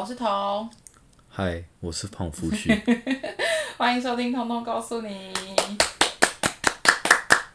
[0.00, 0.70] 好，我是彤，
[1.28, 2.74] 嗨，我是胖夫婿。
[3.76, 5.30] 欢迎收听《通通告诉你》。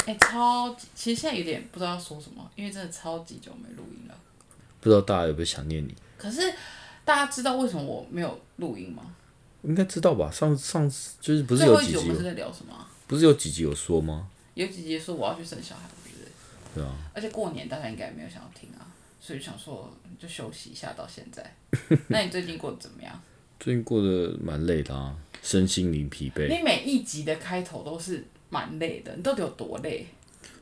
[0.05, 4.13] 哎、超级，其实现在有点不知道要说什么，因为真的超级久没录音了。
[4.79, 5.95] 不知道大家有没有想念你？
[6.19, 6.53] 可是
[7.03, 9.01] 大家知道为什么我没有录音吗？
[9.63, 10.29] 应该知道吧？
[10.29, 12.87] 上上次就是不是有几集是在聊什么啊？
[13.07, 14.27] 不是有几集有说吗？
[14.53, 15.89] 有几集说我要去生小孩？
[16.75, 18.85] 对啊，而且过年大家应该也没有想要听啊，
[19.25, 21.43] 所以想说就休息一下到现在。
[22.09, 23.19] 那你最近过得怎么样？
[23.59, 30.05] 最近过得蛮累的啊，身心灵疲惫，你每一集的开头都是蛮累的，你到底有多累？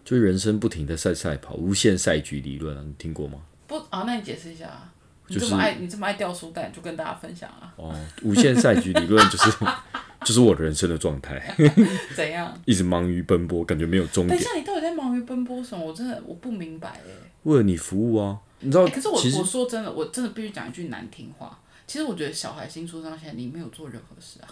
[0.06, 3.40] 就人生不停的赛赛跑，无限赛局理论啊，你听过吗？
[3.68, 4.90] 不啊，那你解释一下啊。
[5.28, 7.74] 你就是这么爱你这么爱掉书袋，就跟大家分享啊。
[7.76, 9.52] 哦，无限赛局理论就是
[10.24, 11.54] 就是我人生的状态，
[12.16, 12.58] 怎样？
[12.64, 15.86] 一直忙于奔波，感觉没有终点，等一下，你到底在忙于奔波什么？
[15.86, 17.12] 我真的我不明白哎、
[17.44, 18.86] 为了你服务啊，你知道？
[18.86, 21.60] 欸可是我其我说真的，我真的必须讲一句难听话。
[21.86, 24.48] 其实我觉得小孩新出生到现在，你没有做任何事啊。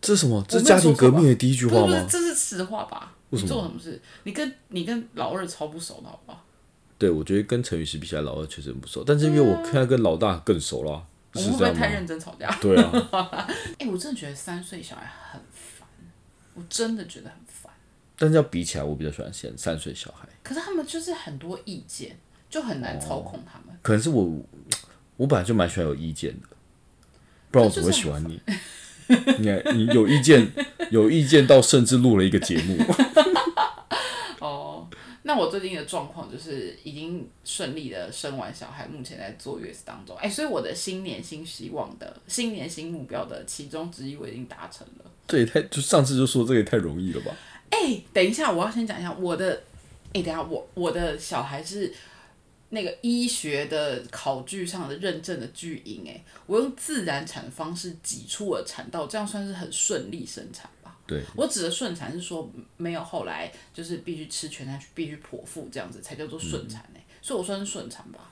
[0.00, 0.44] 这是什么？
[0.48, 2.06] 这是家庭革命的第一句话吗？
[2.08, 3.14] 这是实话吧？
[3.30, 4.00] 你做什么事？
[4.24, 6.44] 你跟你跟老二超不熟的好不好？
[6.98, 11.96] 对，我觉得跟陈宇石比起来，老二确实很不熟，但是因为我现在跟老大更熟了，我们会不会太是这样吗？
[11.98, 12.50] 认真吵架？
[12.60, 13.46] 对啊，
[13.78, 15.86] 哎、我真的觉得三岁小孩很烦，
[16.54, 17.72] 我真的觉得很烦。
[18.16, 23.76] 但是要比起来，我比较喜欢现三岁小孩，可是他们就是很多意见，就很难操控他们。
[23.82, 24.30] 可能是我，
[25.16, 26.48] 我本来就蛮喜欢有意见的，
[27.50, 28.40] 不然我怎么会喜欢你？
[29.38, 30.46] 你看，你有意见，
[30.90, 32.76] 有意见到甚至录了一个节目，
[34.40, 34.86] 哦，
[35.22, 40.14] 那我最近的状况就是已经顺利的生完小孩，目前在坐月子当中。
[40.16, 45.10] 哎、所以我的新年新希望的新年新目标的其中之一，我已经达成了。
[45.26, 47.34] 这也太就上次就说这个也太容易了吧？
[47.70, 49.62] 哎、等一下，我要先讲一下我的。
[50.12, 51.92] 哎、等一下，我我的小孩是
[52.70, 60.96] 那个医学的考据上的认证的巨婴，哎，我用自然产方式挤出了产道，这样算是很顺利生产吧？
[61.06, 68.30] 对，我指的顺产是说没有后来就是必须吃全餐，必须剖腹这样子才叫做顺产哎、所以我算是顺产吧？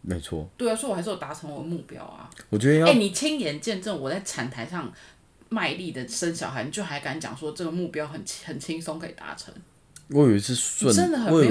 [0.00, 2.30] 没错，对啊，所以我还是有达成我的目标啊。
[2.48, 4.90] 我觉得哎、要你亲眼见证我在产台上
[5.50, 9.52] 卖力的生小孩，你就还敢讲说这个目标很很轻松可以达成？
[10.10, 11.50] 我以为是顺，真的很我以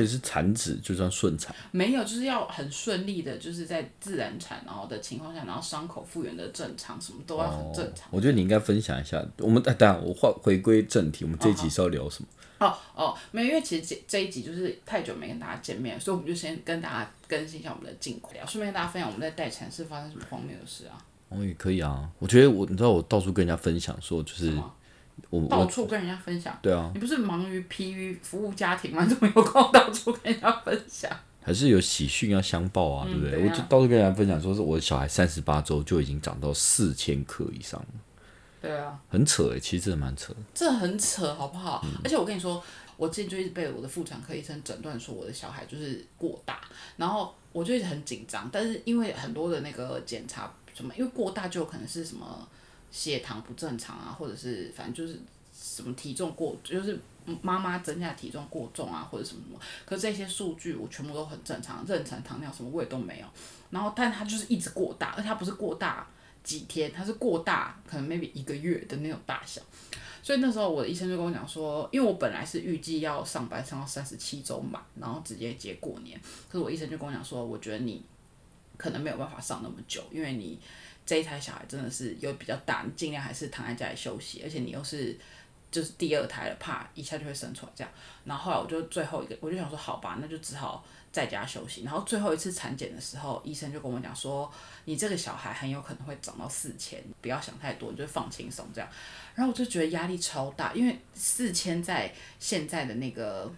[0.00, 8.06] 为是产子就算顺产，没有，就是要很顺利的，就是在自然产然后的情况下，然后伤口复原的正常，什么都要很正常。
[8.10, 9.24] 我觉得你应该分享一下。
[9.38, 12.28] 我们哎，等下我话回归正题，我们这一集是要聊什么？
[12.58, 20.96] 哦哦，没有，因为其实这这一集就是太久没跟大家见面，所以我们就先跟大家更新一下我们的近况，顺便跟大家分享我们在待产室发生什么荒谬的事啊。
[21.28, 22.08] 哦，也可以啊。
[22.18, 24.74] 我觉得我，你知道我到处跟人家分享说，就是么
[25.30, 29.04] 我到处跟人家分享，对啊，你不是忙于疲于服务家庭吗？
[29.04, 31.10] 怎么有空到处跟人家分享？
[31.42, 33.30] 还是有喜讯要相报啊，对不对？
[33.30, 37.86] 对啊我就到处跟人家分享说，是我的小孩三十八周就已经长到四千克以上了，
[38.60, 40.40] 对啊，很扯哎，其实真的蛮扯的。
[40.52, 41.84] 这很扯，好不好？
[42.02, 42.62] 而且我跟你说，
[42.96, 46.60] 我之前就一直被我的妇产科医生诊断说我的小孩就是过大，
[46.96, 48.48] 然后我就一直很紧张。
[48.52, 52.48] 但是因为很多的那个检查什么，因为过大就有可能是什么
[52.96, 55.20] 血糖不正常啊，或者是反正就是
[55.52, 56.98] 什么体重过，就是
[57.42, 59.60] 妈妈增加体重过重啊，或者什么什么。
[59.84, 63.26] 可是这些数据我全部都很正常，妊娠糖尿什么我也都没有。
[63.68, 66.08] 然后，但它就是一直过大，而且它不是过大
[66.42, 69.60] 几天，它是过大可能 maybe 一个月的那种大小。
[70.22, 76.18] 所以那时候我的医生就跟我讲说，因为我本来是预计要上班上到三十七周满，然后直接接过年。
[76.48, 78.02] 可是我医生就跟我讲说，我觉得你
[78.76, 80.58] 可能没有办法上那么久，因为你
[81.06, 85.16] 这一胎小孩真的是有比较大，你尽量还是躺在家里休息，而且你又是
[85.70, 87.92] 就是第二胎了，怕一下就会生出来这样。
[88.24, 91.84] 然后后来我就最后一个，我就想说好吧，那就只好在家休息。
[91.84, 94.52] 然后最后一次产检的时候，医生就跟我讲说，
[94.84, 98.90] 你这个小孩很有可能会长到四千，不要想太多，你就放轻松这样。
[99.36, 103.48] 然后我就觉得压力超大，因为四千在现在的那个。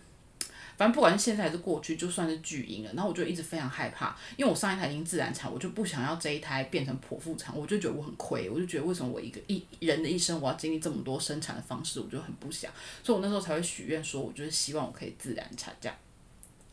[0.78, 12.72] 反正不管是现在还是过去，就算是巨婴了，然后我就一直非常害怕，因为我上一胎已经自然产，我就不想要这一胎变成剖腹产，我就觉得我很亏，我就觉得为什么我一个一人的一生我要经历这么多生产的方式，我就很不想，
[13.02, 15.98] 所以我那时候才会许愿说，我就是希望我可以自然产这样。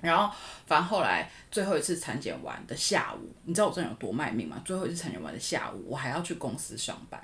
[0.01, 0.33] 然后，
[0.65, 4.61] 反正后来最后一次产检完的下午，你知道我真的有多卖命吗？
[4.63, 7.19] 最后一次产检完的下午，我还要去公司上班，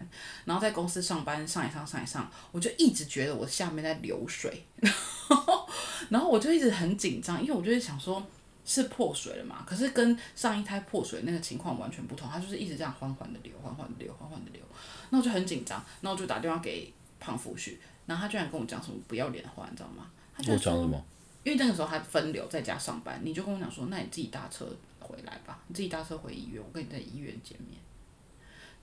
[0.46, 5.70] 然后在公司上班上一上上一上，我就一直觉得我下面在流水，然后
[6.10, 8.22] 然后我就一直很紧张，因为我就会想说。
[8.64, 9.66] 是破水了嘛？
[9.66, 14.62] 可是跟上一胎破水那个情况完全不同，它就是一直这样缓缓的流，缓缓的流，缓缓的流。
[15.10, 17.76] 那我就很紧张，那我就打电话给胖夫婿，
[18.06, 20.06] 然后他居然跟我讲什么不要脸的话，你知道吗？
[20.38, 21.06] 他居然说我讲什么？
[21.44, 24.66] 因为那个时候他分流在家上班，你就跟我讲说，那你自己搭车
[25.00, 27.80] 回来吧，你自己搭车回医院，我跟你在医院见面，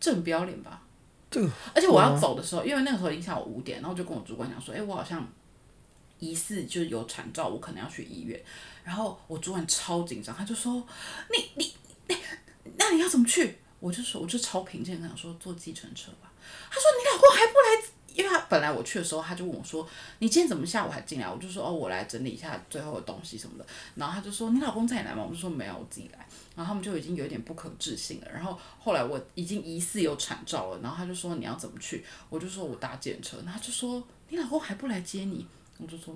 [0.00, 0.82] 这很不要脸吧？
[1.30, 5.26] 这个，而且我要走的时候，因为那个时候已经下午五点，然后我就跟我主管讲说，哎、我好像
[6.18, 8.42] 疑似就是有产兆，我可能要去医院。
[8.82, 10.74] 然后我主管超紧张，他就说，
[11.30, 11.74] 你你
[12.08, 12.16] 你，
[12.76, 13.58] 那你要怎么去？
[13.78, 16.32] 我就说，我就超平静地跟他说，坐计程车吧。
[16.70, 17.97] 他说你老公还不来？
[18.18, 19.88] 因为他本来我去的时候，他就问我说
[20.18, 26.18] ：“你今天怎么下午还进来？”我就说：“哦，我来整理一下最后的东西什么的。”然后他就说：“你老公在来吗？”我就说：“没有，我自己来。”
[26.56, 28.26] 然后他们就已经有点不可置信了。
[28.28, 35.46] 然后后来我已经疑似有产照了，然后他就说：“你要怎么去？”我就说：“我搭电车。”然后他就说：“你老公还不来接你？”
[35.78, 36.12] 我就说：“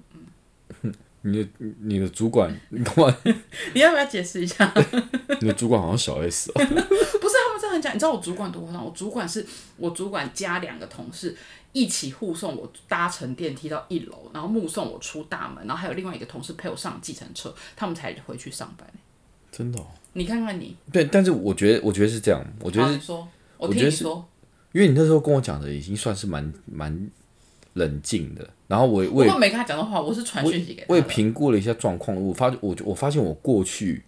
[0.83, 1.49] 嗯，你的
[1.81, 3.17] 你的主管，你干嘛？
[3.75, 4.73] 你要不要解释一下？”
[5.41, 6.55] 你的主管好像小 S 哦。
[6.65, 8.85] 不是他们这样讲，你知道我主管多夸张？
[8.85, 9.45] 我主管是
[9.77, 11.37] 我主管加两个同事
[11.73, 18.87] 一起护送我搭乘电梯到一楼，然后目送我出大门，然后还有另外一个同事陪我上计程车，他们才回去上班。
[19.51, 19.87] 真的、哦。
[20.15, 23.29] 你看看你，对，但是我觉得，我觉得是这样，我觉得我
[23.59, 24.29] 我觉得是听你说。
[24.73, 27.11] 因为你那时候跟我讲的已经算是蛮蛮
[27.75, 31.03] 冷静的，然后我我也没跟他讲的话，我是传讯息给他我也。
[31.03, 34.03] 评估了一下状况，我发我我发现我过去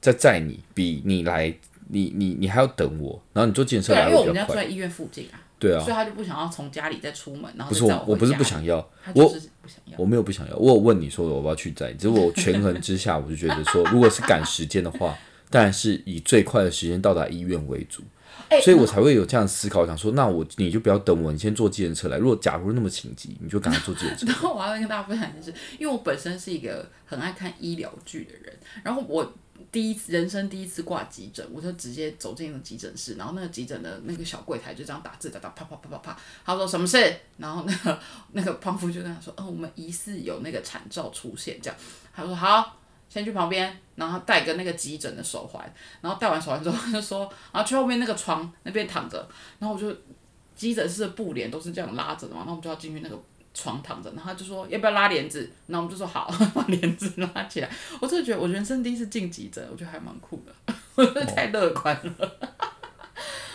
[0.00, 1.52] 在载你比你来
[1.88, 5.80] 你你你还要等我，然后你坐计程车对啊，来因为我们家住在医院附近啊，对啊。
[5.80, 9.98] 所，以他就不想要从家里再出门，然后不是我我不是不想要，他我是不想要。
[9.98, 15.16] 我没有不想要，我有问你说我要不要去载，只是我权衡之下，我就觉得说，如果是赶时间的话，
[15.50, 18.02] 当然是以最快的时间到达医院为主，
[18.48, 22.16] 哎所以我才会有这样的思考，想说，那我你就不要等我，你先坐计程车来。
[22.16, 24.26] 如果假如那么紧急，你就赶快坐计程车。
[24.32, 29.30] 然后我要跟大家分享的是，因为我本身是一个很爱看医疗剧的人，然后我
[29.70, 37.14] 第一次人生第一次挂急诊，我就直接走进了急诊室，然后那个急诊的那个小柜台就这样打字打打啪啪啪啪啪，他说什么事？
[37.36, 37.98] 然后那个
[38.32, 41.78] 那个胖夫就跟他说，哦，我们疑似有那个产兆出现，这样，
[42.14, 42.77] 他说好。
[43.08, 45.62] 先去旁边，然后戴个那个急诊的手环，
[46.00, 47.20] 然后戴完手环之后，他就说，
[47.52, 49.28] 然后去后面那个床那边躺着，
[49.58, 49.94] 然后我就
[50.54, 53.18] 急诊室的布帘都是这样拉着的嘛，然后我们就要进去那个
[53.54, 57.70] 床躺着，然后他就说要不要拉帘子，然后我们就说好，把帘子拉起来。
[58.00, 62.32] 我真的觉得我人生第一次进急诊，我觉得还蛮酷的，我觉得太乐观了。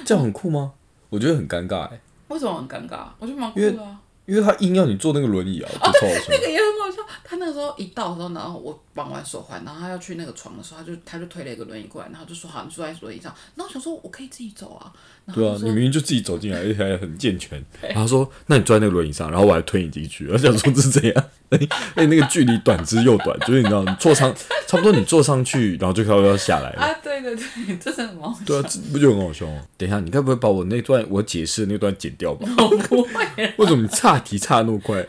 [0.06, 0.74] 这样很酷吗？
[1.10, 3.06] 我觉得很尴尬哎、为什么很尴尬？
[3.20, 4.00] 我觉得蛮酷的啊。
[4.26, 6.26] 因为他硬要你坐那个轮椅啊，不超好笑。
[6.32, 13.34] 那个也很好笑，他那个时候一到的时候，然后我绑完手环，然后他要去那个床的时候，他就他就推了一个轮椅过来，然后就说好，你坐在轮椅上。
[13.56, 14.92] 然后我想说我可以自己走啊，
[15.34, 17.64] 对啊你明明就自己走进来，而且还很健全。
[17.82, 21.26] 然后说：“那你坐在那个轮椅上，然后我还推你进去。”我想说这是怎样？
[21.54, 21.60] 哎，
[21.96, 24.34] 哎那个距离短之又短，就是你知道，你坐上
[24.66, 26.82] 差不多你坐上去，然后就快要下来了。
[26.82, 28.46] 啊，对对对，这真的蛮好笑。
[28.46, 29.62] 对啊，这不就很好笑吗？
[29.78, 32.48] 等一下，你该不会把我那段我解释的那段剪掉吧？
[32.58, 35.06] 我不会，为什么你岔题岔那么快？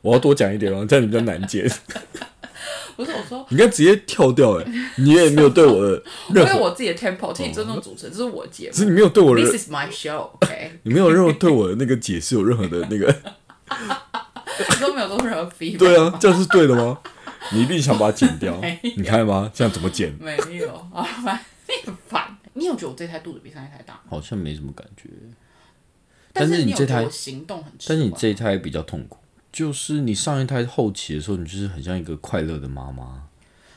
[0.00, 1.68] 我要多讲一点哦，这样你比较难剪。
[2.96, 4.64] 不是我说，你应该直接跳掉哎，
[4.98, 6.00] 你也没有对我的
[6.30, 13.12] 我任何，有我自己的 tempo，请你尊重主持人，这是我的节目只是你没有对我的，，This is my show，OK， 你没有任何对我的那个解释有任何的那个，
[14.70, 16.98] 你都没有做任何 feedback，对啊，这样是对的吗？
[17.52, 18.56] 你一定想把它剪掉，
[18.96, 19.50] 你看吗？
[19.52, 20.14] 这样怎么剪？
[20.20, 21.38] 没有啊，反正
[21.68, 22.36] 你很烦。
[22.56, 24.00] 你有觉得我这台肚子比上一台大吗？
[24.08, 25.08] 好像没什么感觉，
[26.34, 29.16] 但但是你这台你有觉得我行动很迟但是你这一胎比较痛苦，
[29.50, 33.26] 就是你上一胎后期的时候，你就是很像一个快乐的妈妈，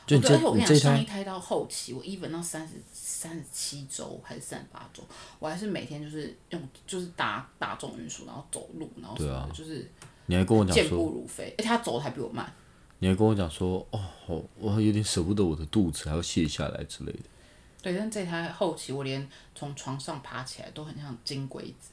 [0.06, 5.02] 就你对，而且这我跟你讲，上一胎到后期，我 even 到三十三十七周还是三十八周，
[5.38, 9.88] 我还是每天就是用就是打打中运输，然后走路，然后什么的，对啊就是
[10.26, 12.52] 你还跟我讲健，步如飞，而且他走的还比我慢。
[12.98, 17.20] 你还跟我讲说，哦，好我有点舍不得我的肚子，还要卸下来之类的。
[17.80, 21.90] 对，但这台后期我连从床上爬起来都很像金龟子。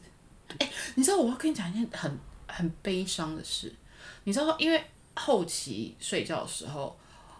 [0.60, 3.74] 哎、你知道我要跟你讲一件很很悲伤的事，
[4.24, 4.84] 你知道，因为
[5.16, 6.98] 后期睡觉的时候，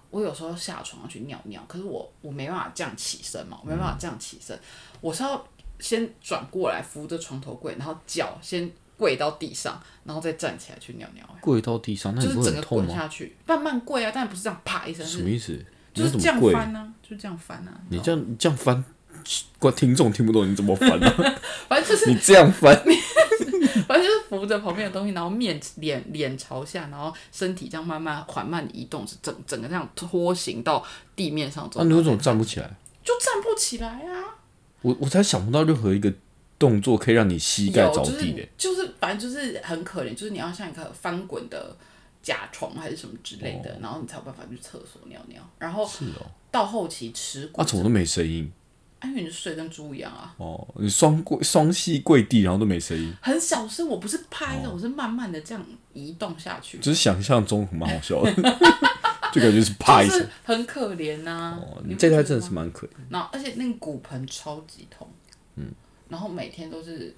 [0.10, 4.58] 我有时候下床要去尿尿，可是我我没办法这样起身嘛，我没办法这样起身，
[5.02, 5.48] 我是要
[5.80, 12.62] 先转过来扶着床头柜，然后脚先跪到地上，然后再站起来去尿尿、跪到地上，那你就是整个？
[12.68, 15.66] 滚下去，慢慢跪啊，但不是这样啪一声，什么意思？
[15.94, 16.42] 就是这样？
[16.52, 18.84] 翻呢、就是这样翻啊，你这样你这样翻，
[19.60, 21.36] 观听众听不懂你怎么翻啊？
[21.68, 22.76] 反正就是你这样翻，
[23.88, 31.80] 反正就是扶着旁边的东西，然后面脸脸朝下，然后身体这样慢慢缓慢移动，是整整个这样拖行到地面上走。
[31.80, 32.70] 那、啊你为什么站不起来？
[33.04, 34.36] 就站不起来啊？
[34.82, 36.14] 我我才想不到任何一个
[36.60, 38.48] 动作可以让你膝盖着地的。
[38.58, 41.76] 就是反正就是很可怜，就是你要像一个翻滚的
[42.22, 45.42] 甲虫还是什么之类的，然后你才有办法去厕所尿尿。
[45.58, 48.52] 然后是哦，到后期耻骨啊，怎么都没声音？
[49.06, 58.34] 啊，因为你睡跟猪一样啊，哦，你双跪双膝跪地，然后都没声音，很小声，我不是拍哦的，我是慢慢的这样移动下去，只是想象中蛮好笑的，
[59.32, 60.28] 就感觉是啪一声。
[60.44, 62.92] 很可怜呐、哦，你这台觉得吗真的是蛮可怜。
[63.10, 65.08] 然后而且那个骨盆超级痛，
[65.56, 65.72] 嗯，
[66.10, 67.14] 然后每天都是，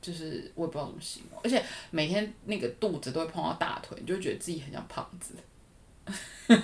[0.00, 5.34] 就是我也不知道怎么形容，而且每天那个肚子都会碰到大腿，你就会觉得自己很像胖子。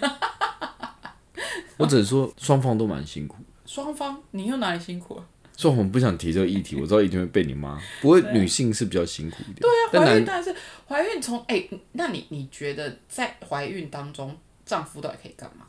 [1.76, 3.36] 我只是说双方都蛮辛苦，
[3.74, 5.26] 双方，你又哪里辛苦了？
[5.56, 7.76] 所以我们不想提这个议题，我知道一定会被你骂。
[8.00, 10.54] 不过女性是比较辛苦一点，对啊怀孕当然是
[10.86, 15.66] 怀孕从哎、那你你觉得在怀孕当中，丈夫到底可以干嘛？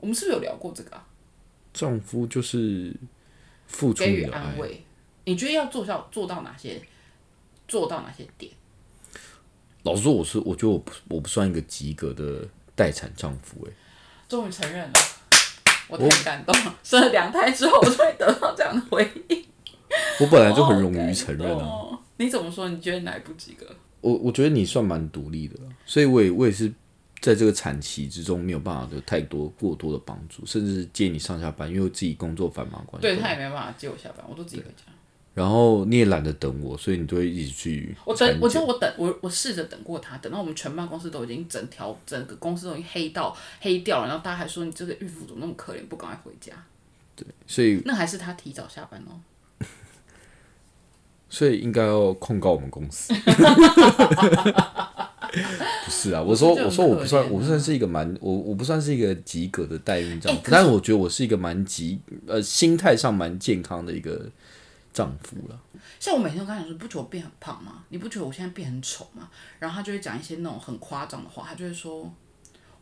[0.00, 1.06] 我们是不是有聊过这个啊？
[1.74, 2.96] 丈夫就是
[3.66, 4.54] 付出给予你的。
[4.56, 4.82] 慰，
[5.26, 6.80] 你觉得要做到做到哪些？
[7.66, 8.50] 做到哪些点？
[9.82, 13.72] 老实说，我是我觉得我不我不算一个及格的待产丈夫、欸，
[14.26, 14.92] 终于承认了，
[15.88, 16.78] 我太感动了。
[16.82, 19.44] 生了两胎之后，我终于得到这样的回应。
[20.20, 21.64] 我本来就很勇于承认啊。
[21.64, 21.98] 哦。
[22.18, 22.68] 你怎么说？
[22.68, 23.66] 你觉得哪一不及格？
[24.00, 26.72] 我我觉得你算蛮独立的啦，所以我也我也是
[27.20, 33.08] 在这个产期之中没有办法有太多过多的帮助，甚至接你上下班，因为我自己工作繁忙关系。
[33.08, 34.92] 对他也没办法接我下班，我都自己回家。
[35.38, 38.12] 然后你也懒得等我，所以你就会一直去我。
[38.12, 46.52] 等，我觉得我等我我试着等过他，等到我们全办公室都已经整条整个公司都已经黑到黑掉了，然后大家还说你这个孕妇怎么那么可怜，不赶快回家？
[47.14, 49.20] 对所以那还是他提早下班哦。
[51.30, 53.14] 所以应该要控告我们公司。
[55.84, 64.26] 不是啊，我说我说我不算，我不算是一个蛮我我不算是一个及格的代孕丈夫，但是我觉得我是一个蛮及呃心态上蛮健康的一个
[64.98, 65.60] 丈夫了。
[66.00, 67.84] 像我每天都跟他讲说，不觉得我变很胖吗？
[67.90, 69.30] 你不觉得我现在变很丑吗？
[69.60, 72.12] 然后他就会讲一些那种很夸张的话，他就会说，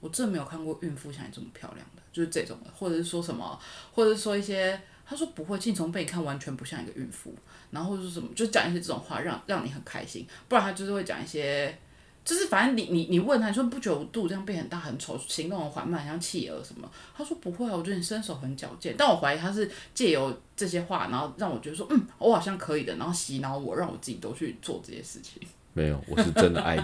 [0.01, 3.61] 我真的没有看过孕妇像你这么漂亮的，就是这种的，或者是说什么，
[3.93, 7.35] 或者是说一些，他说不会，镜从被你看完全不像一个孕妇，
[7.71, 11.79] 然后或者是什么，就讲一些这种话让让你很开心，不然他就是会讲一些。
[12.27, 16.91] 就是反正你你你问他，你说不觉得我肚子这样变很大很丑，行动很缓慢，像企鹅什么？
[17.17, 18.97] 他说不会啊，我觉得你身手很矫健。
[18.99, 25.41] 但我怀疑他是借由这些话，然后让我觉得说，嗯，我好像可以的，然后洗脑我，让我自己都去做这些事情。
[25.73, 26.83] 没有，我是真的爱你。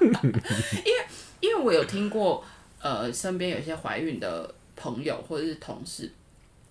[1.40, 2.42] 因为我有听过，
[2.80, 6.10] 呃，身边有一些怀孕的朋友或者是同事，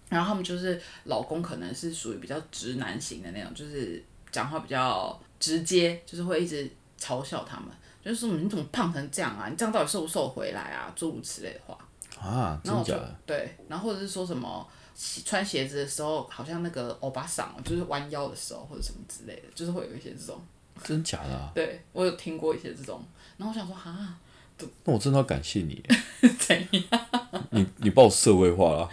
[0.10, 6.68] 然后他们就是老公可能是属于比较直男型的那种，就是讲话比较直接，就是会一直
[7.00, 7.70] 嘲笑他们，
[8.04, 9.48] 就是说你怎么胖成这样啊？
[9.50, 10.92] 你这样到底瘦不瘦回来啊？
[10.96, 11.78] 诸如此类的话。
[12.20, 13.16] 啊，真然后我就假的？
[13.26, 14.68] 对，然后或者是说什么
[15.26, 20.42] 穿鞋子的时候，好像那个欧巴桑，就是弯腰的时候或者什么之类的，就是会有一些这种。
[20.84, 21.52] 真假的、啊？
[21.56, 23.02] 对我有听过一些这种，
[23.38, 23.96] 然后我想说哈，
[24.58, 25.82] 那我真的要感谢你，
[26.40, 27.08] 怎样？
[27.52, 28.90] 你你把我社会化了，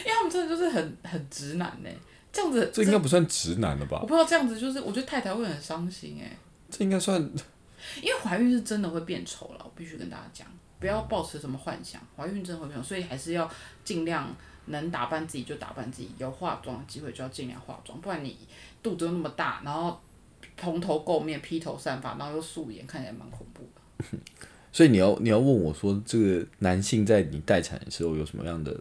[0.00, 1.90] 因为他们真的就是很很直男呢，
[2.32, 4.06] 这样子，这应该不算直男了吧我？
[4.06, 6.36] 不知道这样子就是，我觉得太太会很伤心哎，
[6.70, 7.20] 这应该算
[8.00, 10.46] 因为怀孕是真的会变丑了，我必须跟大家讲，
[10.80, 13.50] 不要抱持什么幻想，怀孕真的会变丑，所以还是要
[13.84, 14.34] 尽量
[14.66, 18.38] 能打扮自己就打扮自己，有化妆的机会就要尽量化妆，不然你
[18.82, 20.00] 肚子又那么大，然后
[20.56, 24.18] 蓬头垢面、披头散发，然后又素颜，看起来蛮恐怖的。
[24.72, 28.74] 所以你要你要问我说，这个男性在你待产的时候有什么样的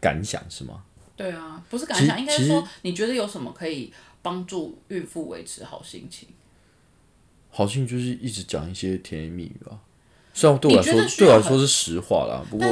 [0.00, 0.82] 感想是吗？
[1.18, 6.28] 对啊，不是感想，应该是说你觉得有什么可以帮助孕妇维持好心情？
[7.50, 9.76] 好心就是一直讲一些甜言蜜语啊，
[10.32, 12.66] 虽然对我来说对我来说是实话啦，不过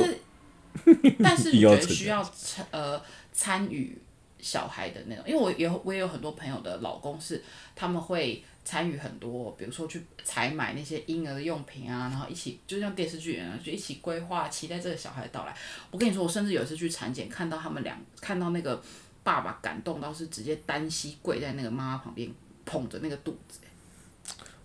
[1.23, 3.99] 但是， 你觉得需要参呃参与
[4.39, 7.43] 小孩的那种，因为我有我也有很多朋友的老公是
[7.75, 15.57] 他们会参与很多，比如说去采买那些婴儿的用品啊，然后一起就像电视剧一样，就一起规划，期待这个小孩的到来。
[15.93, 18.83] 我跟你说，我甚至有一次去产检，看到他们俩看到那个
[19.23, 22.29] 爸爸感动到是直接单膝跪在那个妈妈旁边
[22.65, 23.61] 捧着那个肚子。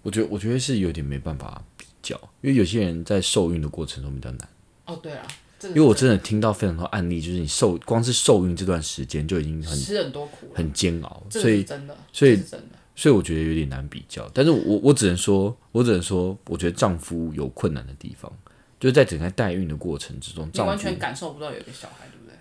[0.01, 4.49] 我觉得我觉得是有点没办法比较，因为有些人在受孕的过程中比较难。
[4.85, 5.27] 哦，对啊，
[5.61, 12.80] 因为我真的听到非常多案例，就是你受光是受孕这段时间就已经很吃很多苦，很煎熬，所以真的，所以真的。
[12.95, 14.29] 所以我觉得有点难比较。
[14.33, 18.31] 但是我我只能说，我只能说，我觉得丈夫有困难的地方，
[18.79, 22.35] 就是在整个代孕的过程之中，丈夫完全感受不到有一个小孩，对不对？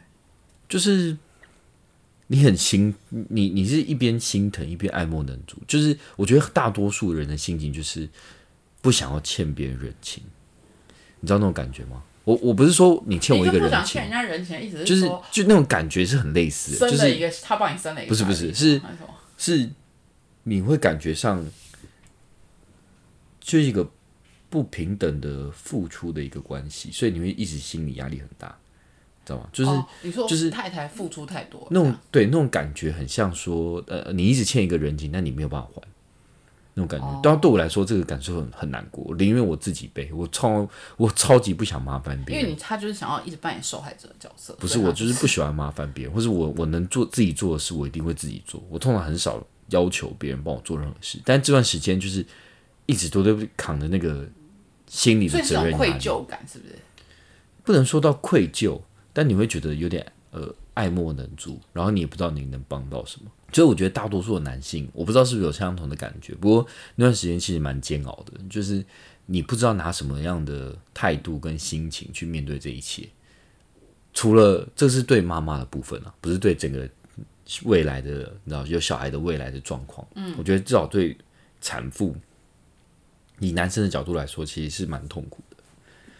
[0.68, 1.16] 就是
[2.26, 5.56] 你很心，你你是一边心疼一边爱莫能助。
[5.66, 8.08] 就是我觉得大多数人的心情就是
[8.80, 10.22] 不想要欠别人人情，
[11.20, 12.02] 你知道那种感觉吗？
[12.24, 18.80] 我我不是说你欠我一个人情就不想欠人，家人情，意思就是就那种感觉是很类似的，就是他帮你生了一个不是，不是是？
[19.36, 19.70] 是
[20.44, 21.44] 你会感觉上
[23.40, 23.88] 就是一个
[24.48, 28.56] 不平等的付出的一个关系，所以你会一直心理压力很大。
[29.22, 29.48] 知道吗？
[29.52, 35.82] 就是、哦你说就是太太付出太多，那种对那种感觉很像说，呃，你一直欠一个人情，但你没有办法还，
[36.74, 37.06] 那种感觉。
[37.06, 40.66] 哦当然对我来说，这个感受很很难过，我宁愿我自己背，我超
[40.96, 42.42] 我超级不想麻烦别人。
[42.42, 48.60] 因为你他就是想要一直扮演受害者的角色，不是我，就是不喜欢麻烦别人，或是我我能做自己做的事，我一定会自己做。
[48.70, 52.24] 我通常很少要求别人帮我做任何事，但这段时间就是
[52.86, 54.28] 一直都在扛着那个
[54.86, 56.74] 心理的责任愧疚感，是不是？
[57.62, 58.80] 不能说到愧疚，
[59.12, 63.30] 但你会觉得有点呃爱莫能助，然后你也不知道你能帮到什么。
[63.52, 68.84] 所以我觉得大多数的男性，我不知道是不是有相同的感觉，不过那段时间其实蛮煎熬的，就是
[69.26, 73.08] 你不知道拿什么样的态度跟心情去面对这一切。
[74.12, 76.88] 除了这是对妈妈的部分啊，不是对整个
[77.64, 78.10] 未来的，
[78.44, 80.06] 你知道有小孩的未来的状况。
[80.14, 81.16] 嗯，我觉得至少对
[81.60, 82.14] 产妇，
[83.38, 85.56] 以男生的角度来说，其实是蛮痛苦的。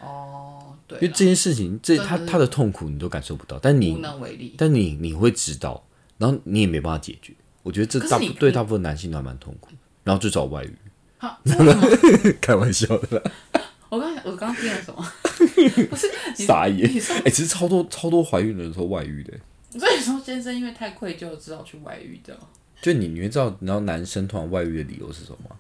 [0.06, 4.54] 哦，对，因为这件事情，这他他的痛苦你都感受不到，但无你能为力。
[4.56, 5.84] 但你你会知道，
[6.18, 7.32] 然后你也没办法解决。
[7.62, 9.70] 我觉得这大部对大部分男性都还蛮痛苦，
[10.02, 10.75] 然后就找外遇，
[11.18, 13.30] 哈，为什么开玩笑的啦，
[13.90, 15.12] 我刚我刚刚听了什么？
[15.90, 16.88] 不是傻眼。
[17.25, 19.34] 哎、其实超多超多怀孕的人说外遇的，
[19.78, 22.38] 所以说先生因为太愧疚，只好去外遇的。
[22.82, 25.56] 就你你会知道，你知道男生通常外遇的理由是什么吗？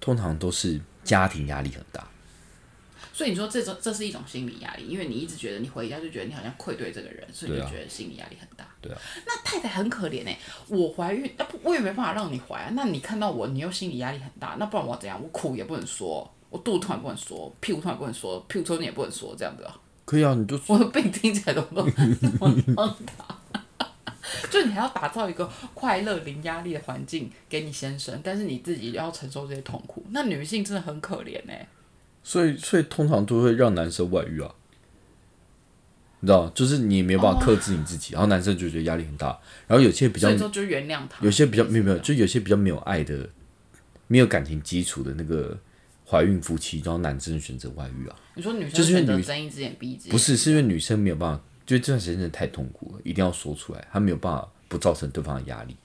[0.00, 2.06] 通常都是家庭压力很大。
[3.14, 8.66] 所以你说这种这是一种心理压力，因为你一直觉得你回家就觉得你好像愧对这个人，所以你就觉得心理压力很大。
[8.80, 10.38] 对啊，那太太很可怜哎、
[10.68, 12.72] 我怀孕，那、不我也没办法让你怀啊。
[12.74, 15.20] 那你看到我，你又心理压力很大，那不然我怎样？
[15.22, 19.78] 我苦也不能说，我肚子痛也不能说，屁股痛也不能说，屁股抽筋也不能说，这样子啊。
[20.06, 21.92] 可以啊，你就 我的病听起来都那么
[22.40, 23.38] 荒唐。
[24.50, 30.04] 就你还要打造一个快乐、零压力的环境给你先生，但是你自己要承受这些痛苦。
[30.10, 31.66] 那女性真的很可怜哎、
[32.22, 34.54] 所以所以通常都会让男生外遇啊。
[36.20, 39.36] 你知道，就是你没有办法克制你自己，然后男生就觉得压力很大，
[39.66, 41.24] 然后有些比较就原谅他。
[41.24, 43.28] 有些比较没有没有，就有些比较没有爱的、
[44.06, 45.58] 没有感情基础的那个
[46.06, 55.76] 怀孕夫妻，然后男生选择外遇啊，你说女生就是因为女选择睁一只眼闭一只眼，不是是因为女生没有办法，就这段时间真的太痛苦了，一定要说出来，他没有办法不造成对方的压力，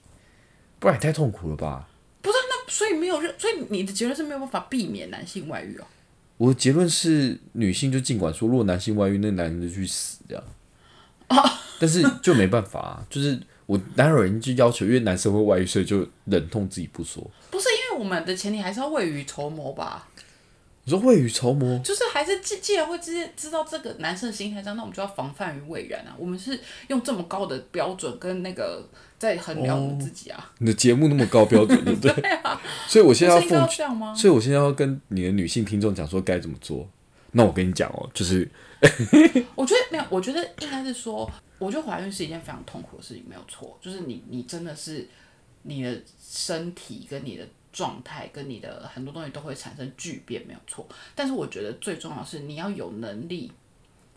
[0.78, 1.88] 不然也太痛苦了吧？
[2.20, 5.84] 不是那所以没有任，所以你的结论是没有办法避免男性外遇哦。
[6.36, 10.44] 我的结论是，女性就尽管说，如果男性外遇，那男人就去死这样。
[11.80, 17.28] 但是就没办法啊，就是我哪有人就要求，因为男生会外遇，所以就忍痛自己不说。
[17.50, 20.08] 不是因为我们的前提还是要未雨绸缪吧，
[20.88, 26.16] 你说未雨绸缪，就是还是既既然会知知道这个男生的心态这样，那我们就要防范于未然啊。
[26.18, 28.82] 我们是用这么高的标准跟那个
[29.18, 30.50] 在衡量我们自己啊。
[30.56, 32.10] 你的节目那么高标准，对不对？
[32.22, 34.14] 对啊，所以我现在要不是应该要奉这样吗？
[34.14, 36.88] 所以我现在要跟你的女性听众讲说该怎么做。
[37.32, 38.48] 那我跟你讲哦，就是
[39.54, 43.78] 我觉得没有，我觉得应该是说，我觉得怀孕是一件非常痛苦的事情，没有错。
[43.82, 45.06] 就是你，你真的是
[45.64, 47.46] 你的身体跟你的
[47.78, 50.84] 状态跟你的很多东西都会产生巨变，没有错。
[51.14, 53.52] 但是我觉得最重要的是你要有能力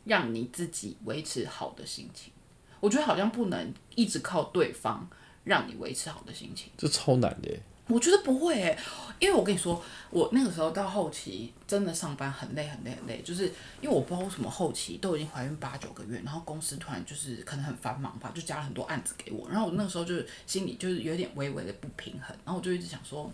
[0.03, 2.33] 让你自己维持好的心情。
[2.79, 5.07] 我觉得好像不能一直靠对方
[5.43, 6.71] 让你维持好的心情。
[6.75, 7.55] 这超难的，
[7.91, 8.77] 我觉得不会诶，
[9.19, 13.45] 因为我跟你说，我那个时候到后期真的上班很累很累很累，就是
[13.81, 23.31] 因为我不知道为什么后期都已经怀孕八九个月，然后公司突然就是可能很繁忙吧，就加了很多案子给我，然后我那个时候就是心里就是有点微微的不平衡，然后我就一直想说。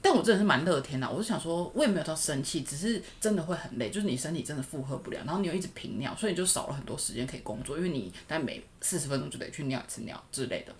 [0.00, 10.72] 但我真的是蛮乐天的，我就想说，我也没有到生气，只是真的会很累，就是你身体真的负荷不了，然后你又一直频尿，所以你就少了很多时间可以工作，因为你大概每四十分钟就得去尿一次尿之类的，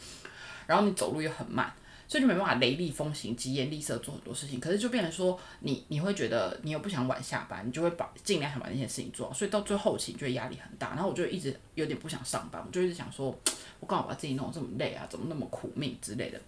[0.69, 1.75] 然后你走路又很慢，
[2.09, 4.59] 所以就没办法雷厉风行、疾言厉色做很多事情。
[4.59, 10.89] 可是就变成说，你你会觉得你又不想晚下班，你就会把尽量想把那些事情做好，所以到最后期你就会压力很大。
[10.95, 13.39] 然后我就一直有点不想上班，我就一直想说，
[13.79, 15.07] 我干嘛把自己弄得这么累啊？
[15.11, 16.41] 怎么那么苦命之类的。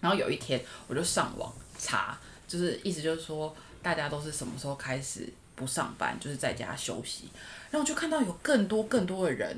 [0.00, 7.28] 然后有一天我就上网查，就是意思就是说，大家都是什么时候开始不上班，就是在家休息。
[7.70, 9.56] 然后我就看到有更多更多的人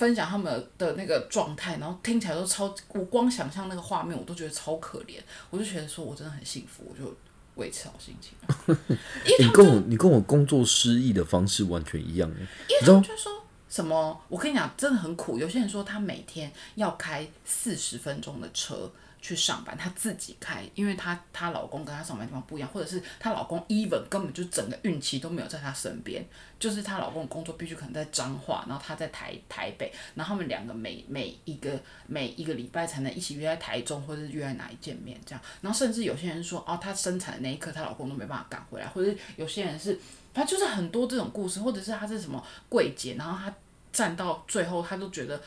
[0.00, 7.14] 分享他们的那个状态，然后听起来都超，我光想象那个画面我都觉得超可怜，我就觉得说我真的很幸福，我就
[7.56, 8.32] 维持好心情。
[9.38, 12.36] 你跟我你跟我工作失意的方式完全一样耶。
[12.70, 13.30] 因为他们就说
[13.68, 15.38] 什么，我跟你讲，真的很苦。
[15.38, 26.24] 有些人说他每天要开四十分钟的车去上班，她自己开，因为她她老公跟她上班地方不一样，或者是她老公 even 根本就整个孕期都没有在她身边，
[26.58, 35.42] 就是她老公的工作必须可能在彰化，然后她在台台北，然后他们两个每每一个每一个礼拜才能一起约在台中，或者是约在哪里见面这样。
[35.60, 39.98] 然后甚至有些人说，哦，她生产的那一刻，她老公都没办法赶回来，或者有些人是。
[40.32, 43.52] 反正就是很多这种故事，或者是她是什么柜姐，然后她
[43.92, 45.42] 站到最后，她都觉得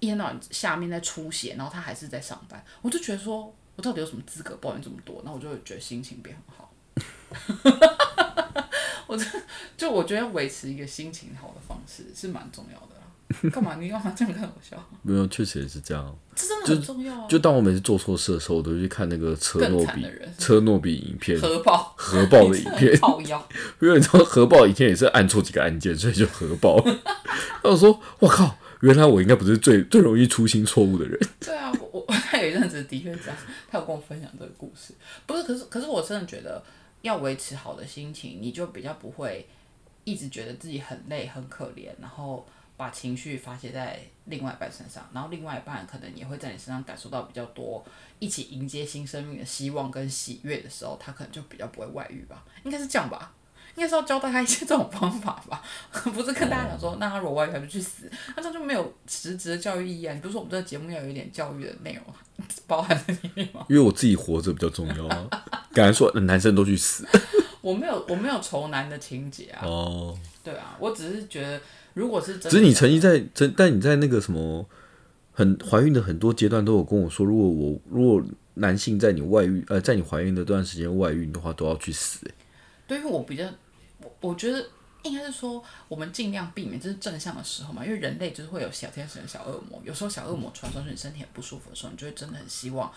[0.00, 5.22] 一天到晚下面在出血，然后他还是在上班，我就觉得说我到底有什么资格抱怨这么多？
[5.24, 6.72] 然后我就会觉得心情变很好。
[9.06, 9.24] 我这
[9.76, 13.50] 就我觉得维持一个心情好的方式是蛮重要的啦。
[13.52, 13.76] 干嘛？
[13.76, 14.76] 你干嘛这样看我笑？
[15.02, 16.16] 没有，确实也是这样。
[16.34, 17.26] 这真的很重要啊！
[17.28, 20.06] 就当我每次做错事的时候，我都会去看那个车更诺比
[20.38, 22.92] 车诺比影片，核爆，核爆的影片。
[23.80, 26.82] 因为你知道核爆影片也是按错几个按键，所以就核爆。
[26.84, 26.96] 然
[27.62, 31.18] 后我说：“我靠，原来我应该不是最最容易出新错误的人。
[31.40, 33.36] 对啊，我我他有一阵子的确这样，
[33.70, 34.92] 他有跟我分享这个故事。
[35.26, 36.62] 不是，可是可是我真的觉得
[37.02, 39.46] 要维持好的心情，你就比较不会
[40.04, 47.82] 一直觉得自己很累很可怜，然后把情绪发泄在另外一半身上，然后另外一半可能也会在你身上感受到比较多
[48.18, 53.32] 一起迎接新生命的希望跟喜悦的时候，他可能就比较不会外遇吧，应该是这样吧。
[53.76, 55.62] 应该是要教大家一些这种方法吧，
[55.92, 60.14] 不是跟大家讲说，那他如果外遇他就去死，那这样就没有实质的教育意义啊。
[60.14, 62.02] 你不是说我们这个节目要有一点教育的内容
[62.66, 63.64] 包含在里面吗？
[63.68, 65.28] 因为我自己活着比较重要啊。
[65.72, 67.06] 敢说男生都去死
[67.60, 69.66] 我没有，我没有仇男的情节啊。
[69.66, 70.18] 哦。
[70.42, 71.60] 对啊，我只是觉得，
[71.94, 74.64] 如果是真的，只是你曾经在真，但你在那个什么
[75.32, 78.22] 很怀孕的很多阶段都有跟我说，如果我如果
[78.54, 82.34] 男性在你外遇呃，在你怀孕的这段时间外遇的话，都要去死、欸。
[82.86, 83.44] 对，因为我比较，
[84.26, 84.68] 我觉得
[85.02, 92.92] 应该是说，我们尽量避免这是正向的时候嘛，因为人类就是会有小天使小恶魔，有时候小恶魔传说是你身体很不舒服的时候，你就会真的很希望，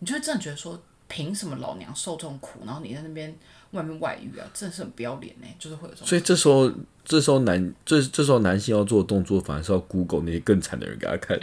[0.00, 0.82] 你就会真的觉得说，
[1.12, 3.34] 凭什么老娘受这种苦，然后你在那边
[3.72, 6.08] 外面外遇啊，真的是很不要脸呢、就是会有这种。
[6.08, 6.72] 所以这时候，
[7.04, 11.38] 这时候男这这时候男性要做的动作，反而是要 Google 那些更惨的人给他看。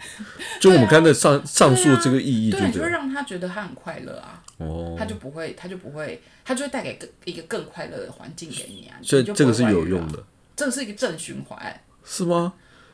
[0.60, 2.70] 就我们刚才上上述这个意义，对？
[2.70, 9.00] 就会让他觉得他很快乐啊，哦，他就不会，他就不会，他就会带给更一个更快乐的环境给你啊。
[9.02, 10.22] 所以这个是有用的，
[10.54, 11.80] 这个是一个正循环。
[12.04, 12.52] 是吗？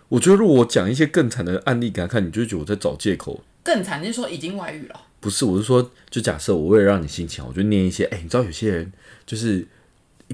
[0.09, 3.43] 我觉得如果我讲一些更惨的案例给他看，你就觉得我在找借口。
[3.65, 8.93] 更惨就是说已经外遇了，不是，我是说，就假设我为了让你心情好，我就念一些，哎、你知道有些人
[9.25, 9.67] 就是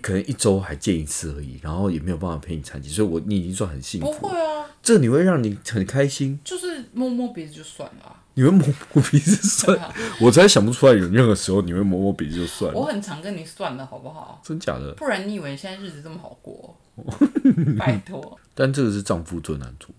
[0.00, 4.28] 可能一周还见一次而已，然后也没有办法陪你参集，所以我你已经算很幸福不福。
[4.28, 14.40] 会啊，这你会让你很开心，就是摸摸鼻子就算了啊、你会摸摸鼻子算，对啊我才想不出来有任何时候你会摸摸鼻子就算了，我很常跟你算的，好不好？
[14.42, 14.94] 真假的？
[14.94, 16.74] 不然你以为现在日子这么好过？
[17.78, 19.94] 拜托，但这个是丈夫最难做，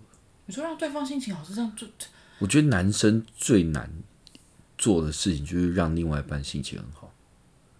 [0.46, 1.88] 你说让对方心情好是这样做
[2.40, 3.90] 我觉得男生最难
[4.80, 7.12] 做的事情就是让另外一半心情很好。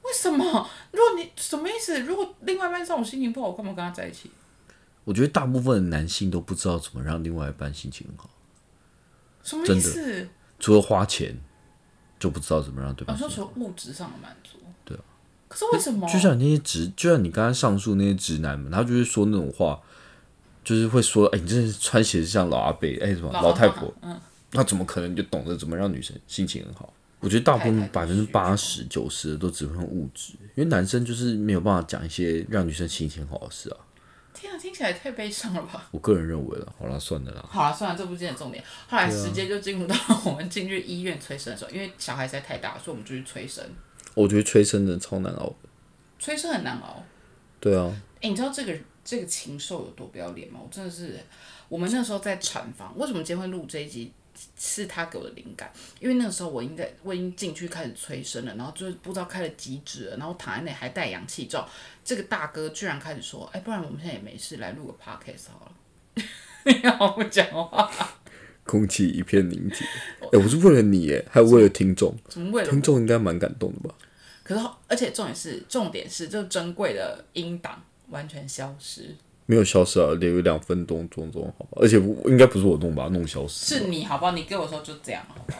[0.04, 0.44] 为什么？
[0.92, 2.00] 如果你什么意思？
[2.02, 4.30] 如果另外一半让我心情不好，我干嘛跟他在一起？
[5.04, 8.30] 我觉得大部分的男性都不知道怎么让另外一半心情很好，
[9.42, 10.28] 什么意思？
[10.58, 11.34] 除了花钱，
[12.18, 13.26] 就不知道怎么让对方好。
[13.26, 14.58] 求物质上的满足。
[14.84, 15.02] 对啊。
[15.48, 16.06] 可是为什么？
[16.06, 19.80] 就像那些直，就像你刚刚上述那些直男们，他就是说那种话，
[20.62, 24.20] 就是会说，哎、你这是穿鞋子像老阿伯，哎、什么老老太婆，嗯，
[24.52, 26.92] 那怎么可能就懂得怎么让女生心情很好？
[27.20, 33.76] 我觉得大部分百分之八十九十的都只会用物质，因为男生就是没有办法讲一些让女生心情好的事啊。
[34.32, 35.86] 天啊，听起来太悲伤了吧！
[35.90, 37.44] 我个人认为了，好了，算了啦。
[37.46, 38.64] 好了，算了，这不是今天的重点。
[38.88, 43.62] 后来时间就进入到我们进去医院催生的时候，因为小孩实在太大，所以我们就去催生。
[44.14, 45.68] 我觉得催生的超难熬的。
[46.18, 47.04] 催生很难熬。
[47.60, 50.60] 对啊，哎、你知道这个这个禽兽有多不要脸吗？
[50.62, 51.18] 我真的是，
[51.68, 54.12] 我们那时候在产房，为什么今天会录这一集？
[54.58, 61.68] 是他给我的灵感，因为那个时候我应该，我已经进去开始催生了，然后就是不知道开了几指了，然后躺在那里还戴氧气罩。
[62.04, 65.72] 这个大哥居然开始说：“哎、不然我们现在也没事，来录个 podcast 好了。”
[66.64, 67.90] 你好不讲话，
[68.64, 69.84] 空气一片凝结。
[70.32, 73.94] 哎、我是为了你耶，还有为了听众，怎么为了听众应该蛮感动的吧？
[74.42, 79.14] 可是，而且重点是，重点是，就珍贵的音档完全消失，
[79.50, 81.78] 没有消失啊，留两分钟钟钟，好吧？
[81.82, 84.30] 而且不应该不是我弄把它弄消失，是你好不好？
[84.30, 85.58] 你给我说就这样好不好？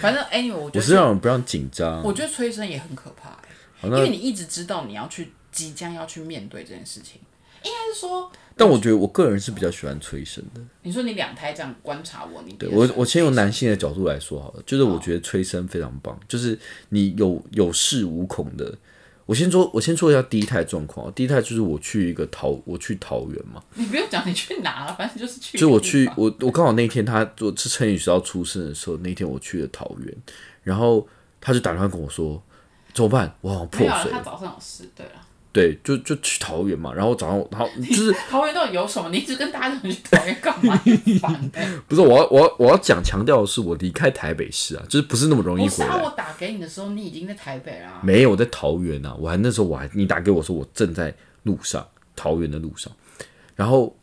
[0.00, 2.02] 反正 anyway，我觉我得是让人不让紧张。
[2.02, 3.38] 我觉得催生也很可怕、
[3.86, 7.20] 因为你一直知道你要去即将要去面对这件事情。
[7.62, 10.60] 应该是说，但我觉得我个人是比较喜欢催生的。
[10.82, 18.74] 你说你两胎这样观察我，你对我我先用男性的角度来说好了，就是我觉得催生非常棒，就是你有有恃无恐的。
[19.26, 21.12] 我先说，我先说一下第一胎状况。
[21.14, 25.56] 第一胎就是我去一个桃，我去桃园嘛，你不用讲你去哪了，反正就是去。
[25.56, 30.14] 就我去，我我刚好那天他做是陈宇学校出生的时候，那天我去了桃园，
[30.62, 31.08] 然后
[31.40, 32.42] 他就打电话跟我说
[32.92, 35.12] 怎么办，我好像破水了，他早上有事，对了。
[35.54, 39.08] 对，就就去桃园嘛，然后早上然后就是桃园到底有什么？
[39.10, 40.76] 你一直跟大家讲去桃园干嘛？
[41.20, 46.04] 烦 欸不是我要我要我要讲强调的是，我离开台北市啊，就是不是那么容易不是啊，回来。
[46.04, 48.00] 我打给你的时候，你已经在台北啦。
[48.02, 51.14] 没有我在桃园啊，我还那时候我还你打给我说我正在
[51.44, 51.86] 路上，
[52.16, 52.92] 桃园的路上，
[53.54, 53.96] 然后后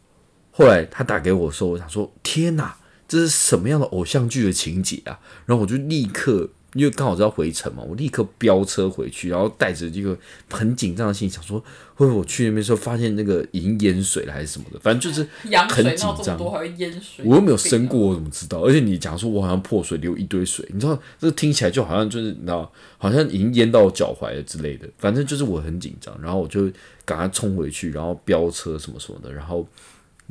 [0.51, 2.77] 后来他打给我的时候，我想说天哪，
[3.09, 5.19] 这是什么样的偶像剧的情节啊？
[5.45, 6.49] 然后我就立刻。
[6.73, 10.17] 因为刚好是要回程嘛，我立刻飙车回去，然后带着这个
[10.49, 11.60] 很紧张的心，想说
[11.95, 15.27] 会不会我去那边时候发现那个已经淹水了还是什么的，反正就是
[15.69, 16.38] 很紧张。
[16.38, 17.25] 多还会淹水？
[17.25, 18.60] 我又没有生过，我怎么知道？
[18.62, 24.88] 而且你讲说我好像破水流一堆水，你知道这听起来就好像就是你知道，好像已经淹到脚踝了之类的。
[24.97, 26.71] 反正就是我很紧张，然后我就
[27.03, 29.67] 赶快冲回去，然后飙车什么什么的，然后。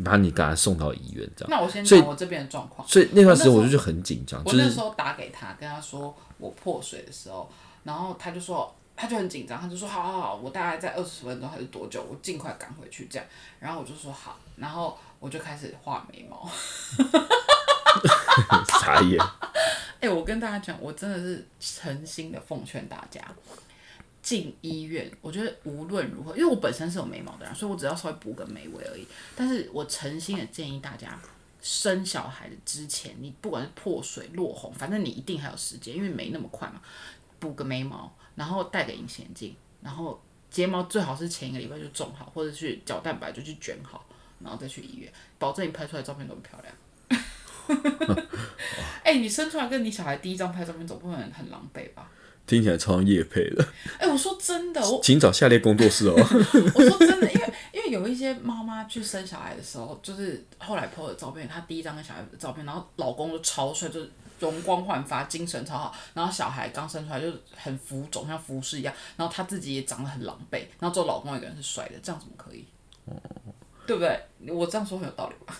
[0.03, 1.51] 把你赶快送到医院，这样。
[1.51, 2.89] 那我先讲我这边的状况。
[2.89, 4.43] 所以那段时间我就很紧张。
[4.47, 7.51] 我那时候打给他，跟他说我破水的时候，
[7.85, 13.27] 然后他就说，他就很紧张，他就说好好好，我大概在二十分钟还是多久，我尽快赶回去这样。
[13.59, 16.49] 然后我就说好，然后我就开始画眉毛。
[18.81, 19.19] 傻眼。
[20.01, 23.21] 哎，我跟大家讲，我真的是诚心的奉劝大家。
[24.23, 29.07] 进医院，我觉得无论如何，因为我本身是有眉毛的人，所以我只要稍微补个眉尾而已。
[29.35, 31.19] 但是我诚心的建议大家，
[31.63, 36.81] 生小孩的之前，你不管是破水、落红，反正你一定还有时间，因为没那么快嘛。
[37.39, 44.05] 补个眉毛，然后戴个隐形眼镜，然后睫毛最好是前一个礼拜就种好，或者去角蛋白就去卷好，
[44.41, 46.75] 然后再去医院，保证你拍出来照片都很漂亮。
[49.05, 52.11] 哎，你生出来跟你小孩第一张拍照片，总不能很狼狈吧？
[52.47, 53.65] 听起来超像叶配的。
[53.99, 56.15] 哎，我说真的，我请找下列工作室哦。
[56.19, 57.31] 我说真的，
[57.91, 72.65] 为有一些妈妈去生小孩的时候，就是后来 po 的照片，她第一张跟小孩的照片，然后老公就超帅，就是容光焕发，精神超好，然后小孩刚生出来就很浮肿，像浮尸一样，然后她自己也长得很狼狈，然后只有老公一个人是帅的，这样怎么可以？
[73.07, 73.15] 哦，
[73.87, 74.21] 对不对？
[74.55, 75.57] 我这样说很有道理吧？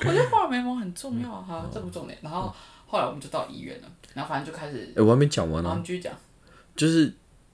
[0.00, 2.18] 我觉得画眉毛很重要哈，这不重点。
[2.22, 2.54] 然后。
[2.88, 4.92] 后来我们就到医院了，然后反正就开始。
[4.96, 5.82] 哎，我还没讲完呢。
[5.84, 6.14] 继续讲。
[6.76, 7.12] 就是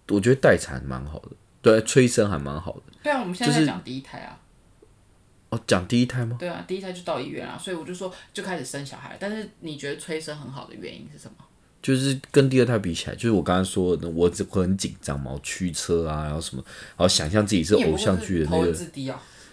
[0.08, 1.30] 我觉得待产蛮好的，
[1.62, 2.82] 对，催生还蛮好的。
[3.02, 4.38] 对啊，我们现在在讲第一胎啊。
[5.50, 6.36] 哦，讲第一胎吗？
[6.38, 9.16] 对啊，第一胎就到医院啊，所以我就说就开始生小孩。
[9.20, 11.44] 但是你觉得催生很好的原因是什么？
[11.82, 16.62] 就是跟第二胎比起来，就是我刚刚说的，我只会很紧张嘛，驱车啊，然后什么，
[16.96, 18.72] 然后想象自己是偶像剧的那个，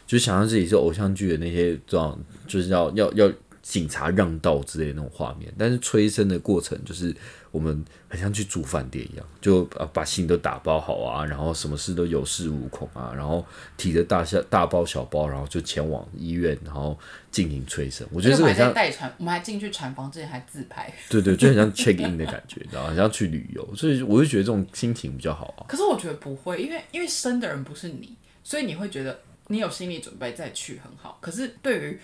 [0.08, 3.32] 就是想象自己是偶像剧的那些这样，就是要要要。
[3.62, 7.16] 警察让道之类的那种画面，但是催生的过程就是
[7.52, 13.46] 我们很像去住饭店一样，就把把心都打包好啊，然后什么事都有恃无恐啊，然后
[13.78, 16.98] 提着大小大包小包，然后就前往医院，然后
[17.32, 18.08] 进行催生。
[18.12, 20.94] 我觉得这很像带船，我们还进去产房之前还自拍。
[21.10, 22.96] 对对，就很像 check in 的感觉，你知道吗？
[22.96, 25.66] 像去旅游，所以我就觉得这种心情比较好啊。
[25.68, 31.18] 可是我觉得不会，因为因为生的人不是你，所以你会觉得你有心理准备再去很好。
[31.22, 32.00] 可是对于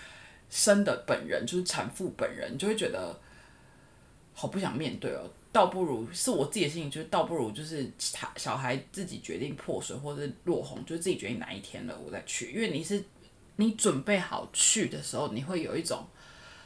[0.50, 3.18] 生的本人就是产妇本人，就会觉得
[4.36, 5.28] 好不想面对哦。
[5.52, 12.52] 倒不如是我自己的心情，就是倒不如就是他小孩自己决定破水或者落红，就自己决定哪一天了，我再去。
[12.52, 13.02] 因为你是
[13.56, 16.06] 你准备好去的时候，你会有一种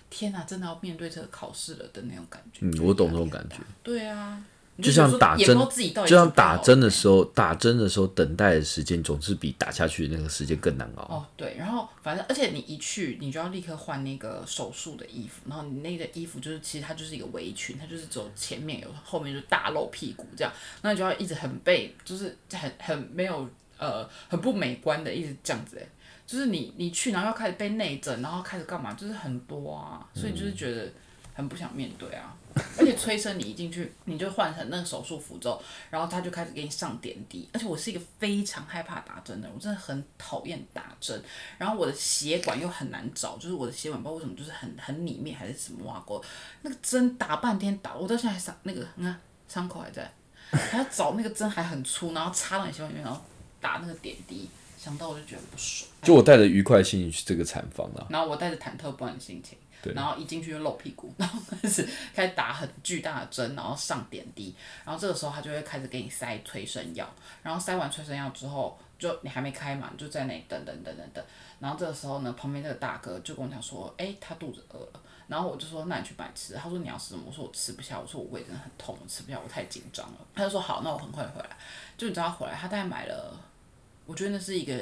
[0.10, 2.66] 天哪，真的要面对这个考试了的那种感觉。
[2.66, 3.58] 嗯，我懂这种感觉。
[3.84, 4.44] 对啊。
[4.82, 5.58] 就像打针，
[6.06, 11.04] 就像打针的时候，打针的时候等待的时间总是比打下去的那个时间更难熬。
[11.04, 25.88] 哦，对，然后反正而且你一去，你就要立刻换那个手术的衣服，然后你那个衣服就是其实它就是一个围裙，它就是走前面有，后面就大露屁股这样，那你就要一直很被，就是很很没有呃很不美观的一直这样子哎，
[26.26, 30.90] 就是你你去然后要开始被内诊，然后开始干嘛，就是很多啊，所以就是觉得。
[31.32, 32.36] 很不想面对啊，
[32.78, 41.22] 而且催生你一进去，你就换成那个手术服之后，然后他就开始给你上点滴，而且我是一个非常害怕打针的人，我真的很讨厌打针，
[41.58, 46.24] 然后我的血管又很难找，就是我的血管不知道为什么就是很很里面还是什么挖过，
[46.62, 50.12] 那个针打半天打，我到现在还伤那个你看伤口还在，
[50.52, 53.22] 还要找那个针还很粗，然后插到你血管里面，然后
[53.60, 55.90] 打那个点滴，想到我就觉得不爽。
[56.02, 59.58] 就我带着愉快心情去这个产房啊，然后我带着忐忑不安的心情。
[59.96, 67.10] 然后一进去就露屁股， 然后开始开始打很巨大的针，然后上点滴，然后这个时候他就会开始给你塞催生药，
[67.44, 71.24] 然后塞完催生药之后，就你还没开嘛，就在那里等等等等等，
[71.60, 77.24] 然后这个时候呢，旁边那个大哥就跟我讲说，哎，他肚子饿了，然后我就说，那你去买吃，他说你要吃什么？
[77.28, 80.18] 我说我吃不下，我说我胃真的很痛，我吃不下，我太紧张了。
[80.36, 81.50] 他就说好，那我很快回来，
[81.98, 83.40] 就你知道回来，他大概买了，
[84.06, 84.76] 我觉得那是一个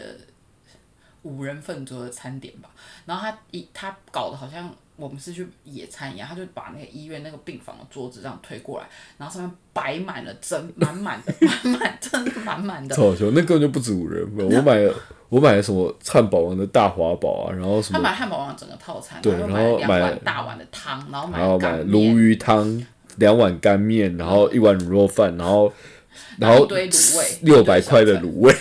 [1.21, 2.69] 五人份左右的餐点吧，
[3.05, 4.73] 然后他一他搞得好像。
[4.97, 12.95] 我们是去野餐一样，他就把那个医院那个病房的桌子这样推过来，然后上面摆满了针，满满的，满满真的满满的。
[12.95, 14.45] 超好笑，那根本就不止五人份。
[14.47, 14.93] 我买了，
[15.29, 17.99] 我买了什么汉堡王的大华堡啊，然后什么？
[17.99, 21.27] 他买汉堡王整个套餐，对，然后买两碗大碗的汤，然后
[21.59, 22.85] 买鲈鱼汤，
[23.17, 25.71] 两碗干面，然后一碗卤肉饭，然后
[26.39, 28.51] 然后一堆卤味，六百块的卤味。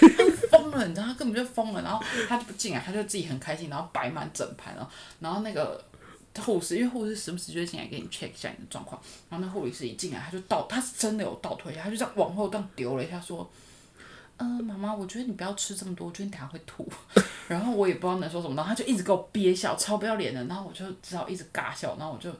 [0.76, 5.82] 了，你知道他根本就疯了，然后他就不进来，他就自己很开心，然后摆满整盘然后，然后那个
[6.42, 13.48] 护士，因为护士时不时就会进来给你 check 一下你的状况，然后那护理师一进来，他就倒，他是真的有倒退一下，他就这样往后这样丢了一下，说。
[14.38, 16.86] 嗯，妈妈，我觉得你不要吃这么多，我觉得你等下会吐。
[17.48, 20.44] 然后我也不知道能说什么，然后他就一直给我憋笑，超不要脸的。
[20.44, 22.30] 然后我就只好一直尬笑，然后我就，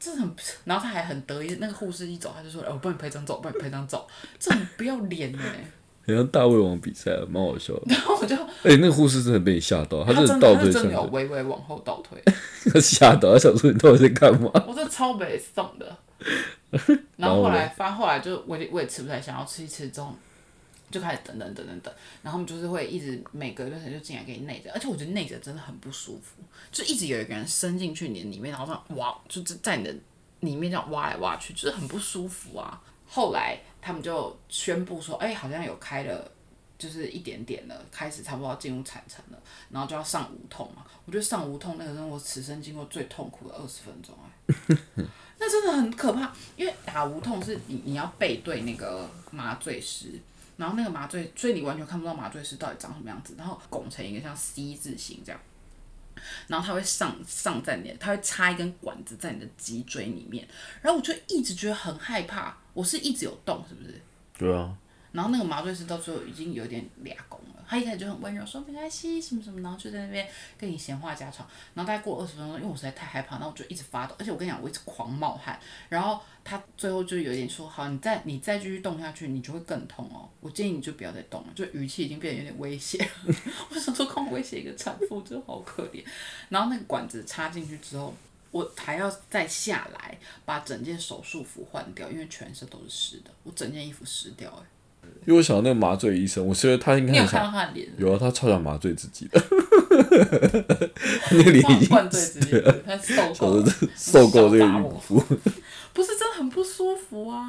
[0.00, 1.58] 这很，然后他还很得意。
[1.60, 4.08] 那个护士一走，他就说：“哎，我帮你拍张照，帮你拍张照。”
[4.40, 5.70] 这很不要脸哎。
[6.06, 7.82] 好像大胃王比赛，蛮好笑的。
[7.92, 12.18] 然后我就，哎，那个护士真的被你吓到，他真的倒退，真的有微微往后倒退。
[12.72, 14.50] 他 吓到，他想说你到底在干嘛？
[14.66, 15.96] 我这超没送的。
[17.16, 20.14] 然后后来，发后来就我也我也吃不太想要吃一吃之后。
[20.90, 29.92] 就开始等等等等等，然后他们就是会一直每隔一段时间就进来给你内诊，而且我觉得内诊真的很不舒服，就一直有一个人伸进去你的里面，然后这样挖，就是在你的
[30.40, 32.80] 里面这样挖来挖去，就是很不舒服啊。
[33.08, 36.30] 后来他们就宣布说，哎，好像有开了，
[36.78, 39.38] 就是一点点了，开始差不多要进入产程了，
[39.70, 40.84] 然后就要上无痛嘛。
[41.06, 45.04] 我觉得上无痛那个是我此生经过最痛苦的二十分钟哎，
[45.38, 50.20] 那真的很可怕，因为打无痛是你你要背对那个麻醉师。
[50.56, 55.40] 然后那个麻醉，所以你完全看不到麻醉师到底长什么样子，然后拱成一个像 C 字形这样，
[56.46, 60.46] 然后他会上上在你，他会插一根管子在你的脊椎里面，
[60.80, 64.00] 然后我就一直觉得很害怕，我是一直有动，是不是？
[64.38, 64.72] 对啊。
[65.14, 71.46] 然后那个麻醉师到最后已经有点俩拱了，他一开始就很温柔说没关系什么什么，然后就在那边跟你闲话家常。
[71.72, 75.56] 然后大概过二十分钟，因为我实在太害怕，然后我就一直发抖，而且我跟你讲，我一直狂冒汗。
[75.88, 80.28] 然后他最后就有点说，好，你再你再继续动下去，你就会更痛哦。
[80.40, 83.08] 我建议你就不要再动了，就语气已经变得有点威胁。
[83.70, 86.04] 我想说，光威胁一个产妇，真的好可怜。
[86.48, 88.12] 然后那个管子插进去之后，
[88.50, 94.66] 我还要再下来把整件手术服换掉，因为全身都是湿的，我整件衣服湿掉哎。
[95.26, 99.42] 因为我想到那个麻醉医生，我觉得他应该有看到他脸，有啊，他超想麻醉自己的，
[101.32, 103.64] 那个脸已经灌醉自己，他受够
[103.96, 105.18] 受够这个孕妇，
[105.94, 107.46] 不是真的很不舒服啊。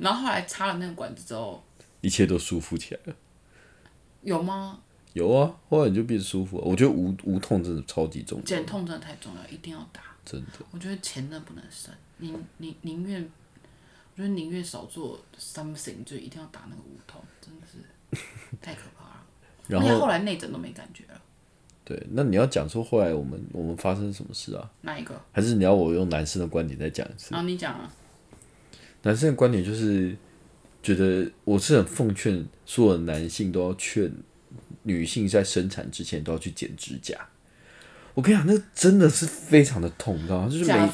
[0.00, 1.62] 然后后来插了那个管子之后，
[2.00, 3.14] 一切都舒服起来了。
[4.22, 4.78] 有吗？
[5.12, 6.64] 有啊，后来你就变舒服了。
[6.64, 10.00] 我觉得无无痛真的超级重要，减痛真的太重要，一定要打。
[10.24, 13.28] 真的，我觉得钱真的不能省，宁宁宁愿。
[14.16, 17.78] 我觉得宁愿少做 something，就一定要打那个无痛，真的是
[18.62, 19.26] 太可怕了。
[19.66, 21.20] 然后后来内诊都没感觉了。
[21.84, 24.70] 对，那你要讲说后来我们我们发生什么事啊？
[24.82, 25.20] 哪一个？
[25.32, 27.34] 还是你要我用男生的观点再讲一次？
[27.34, 27.92] 啊，你讲啊。
[29.02, 30.16] 男生的观点就是
[30.80, 34.10] 觉得我是很奉劝所有男性都要劝
[34.84, 37.18] 女性在生产之前都要去剪指甲。
[38.14, 40.48] 我跟你讲，那真的是非常的痛，你知道吗？
[40.48, 40.88] 就是每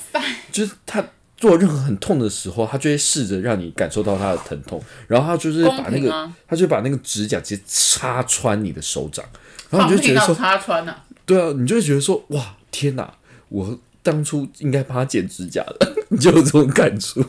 [0.50, 1.06] 就是他。
[1.40, 9.24] 做任何很痛的时候，他就会试着让你感受到他的疼痛，然后他就是把那个，他就把那个指甲直接插穿你的手掌，
[9.70, 13.14] 然后你就觉得说插穿了，对啊，你就会觉得说哇天哪，
[13.48, 17.24] 我当初应该帮他剪指甲的，你 就有这种感触，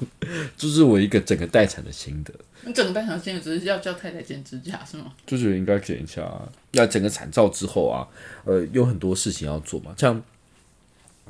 [0.57, 2.33] 就是我一个整个待产的心得。
[2.63, 5.05] 你整个待产心得只是要叫太太剪指甲是吗？
[5.25, 6.29] 就觉得应该剪一下。
[6.73, 8.05] 那整个产照之后啊，
[8.43, 10.21] 呃，有很多事情要做嘛，像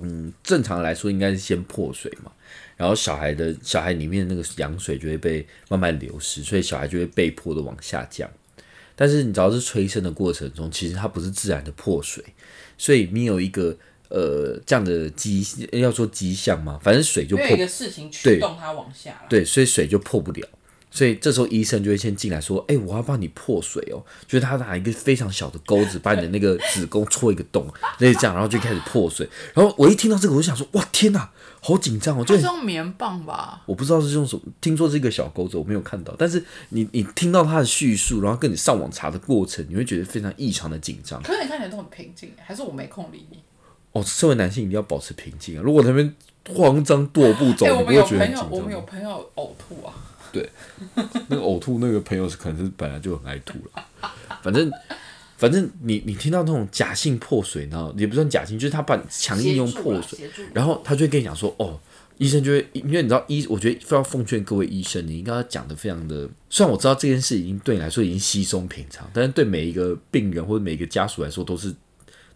[0.01, 2.31] 嗯，正常来说应该是先破水嘛。
[2.81, 8.27] 然后小孩的小孩里面那个羊水就会被慢慢流失，所以小孩就会被迫的往下降。
[8.95, 12.23] 但是你只要是催生的过程中，其实它不是自然的破水，
[12.79, 13.77] 所以你有一个
[14.09, 20.47] 呃这样的迹要说迹象嘛，反正水就破一个事情驱动它往下，对，所以水就破不了。
[20.91, 27.65] 所以这时候医生就会先进来说：“哎，我要帮你破水哦。”就是他拿一个非常小的钩子， 把你的那个子宫戳一个洞，
[27.99, 29.27] 类似这样，然后就开始破水。
[29.53, 33.61] 然后我一听到这个，我就想说：“哇，天哪，好紧张哦！”就是用棉棒吧？
[33.65, 36.13] 我不知道是用什么，听说是一个小钩子，我没有看到。
[36.17, 41.21] 但是你你听到他的叙述，然后跟你上网查的过程，你会觉得非常异常的紧张。
[41.23, 43.39] 可是你看起来都很平静，还是我没空理你？
[43.93, 45.61] 哦，身为男性一定要保持平静啊！
[45.63, 46.13] 如果那边
[46.55, 49.93] 慌张踱步走， 我们有朋友，我们有朋友呕吐啊。
[50.31, 50.49] 对，
[51.27, 53.85] 那个呕吐那个朋友是可能是本来就很爱吐了，
[54.41, 54.71] 反正
[55.37, 61.79] 反正你你听到那种假性破水然后，也不算假性，就是他把强硬用破水，然后他就会跟你讲说，哦，
[62.17, 71.73] 医生就会，因为你知道医，我觉得非常奉劝各位医生，你应该要讲的非常的，虽然我知道这件事已经对你来说已经稀松平常，但是对每一个病人或者每一个家属来说都是。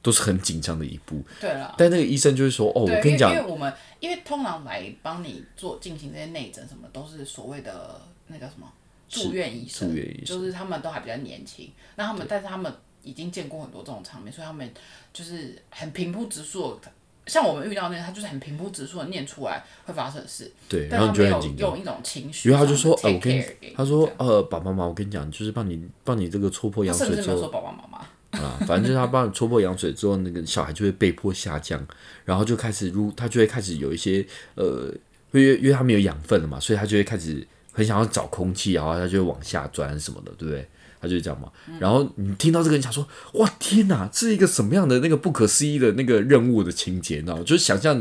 [0.01, 1.73] 都是很紧张的一步，对了。
[1.75, 3.73] 但那个医生就是说：“哦，我跟你讲，因为我们
[4.05, 8.71] 因为通常来帮你做进行这些内诊什么，都是所谓的那叫什么
[9.09, 11.71] 住院医生，住院医生就是他们都还比较年轻。
[11.95, 14.71] 那他们但是他们已经见过很多这种场面，所以他们
[15.11, 16.79] 就是很平铺直述
[17.25, 21.69] 像我们遇到那个，他就是很平铺直述的念出来会发生的事，对，然后但他没有你就很紧张。
[21.69, 28.07] 用一种情绪因上的 take care 给你，为他就说，呃，我跟你，他说，呃，爸爸妈妈，我跟你讲，就是帮你帮你这个戳破羊水之后甚至没有说，爸爸妈妈。
[28.41, 31.85] 啊，反正就是他帮你戳破羊水之后，那个小孩就会被迫下降，
[32.23, 34.25] 然后就开始如他就会开始有一些
[34.55, 34.93] 呃，
[35.31, 40.67] 因为因为他没有养分了嘛，所以他就会开始很想要找空气，然后他就会往下钻什么的，对不对？
[41.01, 41.51] 他就是这样嘛。
[41.79, 47.43] 然后你听到这个，你想说，哇，天哪，这是一个什么样的那个不可思议的那个任务的情节，你知道吗？
[47.45, 47.95] 就是想象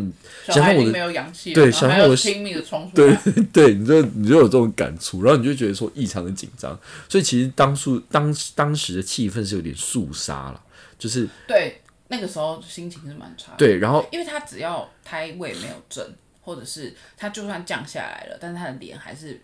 [0.46, 3.16] 小想象我的没有氧气，对想象我的拼命的冲出对。
[3.52, 6.78] 对，你就你就有这种感触，然后你就觉得说异常的紧张，
[7.08, 10.60] 所以其实当初当当时的气氛是有点肃杀了，
[10.98, 13.58] 就是对，那个时候心情是蛮差的。
[13.58, 16.06] 对，然后因为他只要胎位没有正，
[16.40, 19.40] 或者是他就算降下来了，但是他的脸还是，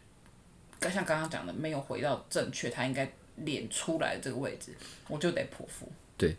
[0.83, 3.11] 像刚刚讲的没有回到正确他应该
[3.45, 4.73] 脸出来这个位置，
[5.09, 5.91] 我就得剖腹。
[6.17, 6.37] 对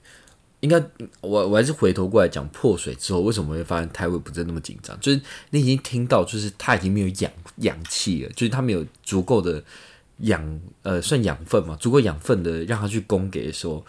[0.59, 0.79] 应该
[1.21, 9.63] 我我还是回头过来讲破水之后为什么会发现胎位不是那么紧张，就是你已经听到就是他已经没有氧氧气了，就是他没有足够的
[10.17, 13.83] 养呃算养分嘛，足够养分的让他去供给的时候，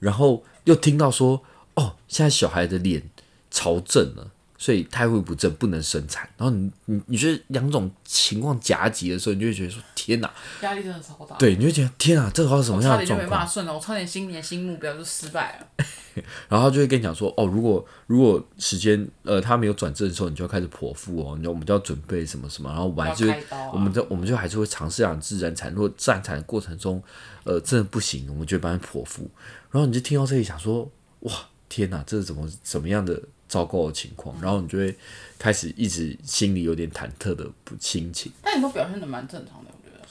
[0.00, 1.42] 然后又听到说
[1.74, 3.08] 哦现在小孩的脸
[3.50, 4.32] 朝正了。
[4.66, 6.28] 所以胎位不正，不能生产。
[6.36, 10.28] 然后你你你觉得两种情况夹击的时候，你就会觉得说天哪，
[10.60, 11.36] 压力真的超大。
[11.36, 13.22] 对，你就觉得天哪，这个是什么样我差点就的状况？
[13.22, 15.84] 没办法顺了，我差点新年新目标就失败了。
[16.48, 27.00] 然后他就会跟你讲说，哦，如果如果时间呃他没有转正的时候，你就要开始剖腹哦，你就我们就要准备什么什么，然后我们还是会要开刀啊我们就我们就还是会尝试让你自然产，如果自然产的过程中，
[27.44, 29.30] 呃真的不行，我们就会帮你剖腹。
[29.70, 30.90] 然后你就听到这里想说，
[31.20, 31.32] 哇，
[31.68, 34.36] 天哪，这是怎么怎么样的糟糕的情况？
[34.40, 34.96] 然后你就会
[35.38, 38.32] 开始一直心里有点忐忑的不心情。
[38.42, 40.04] 但你都表现的蛮正常的，我觉得。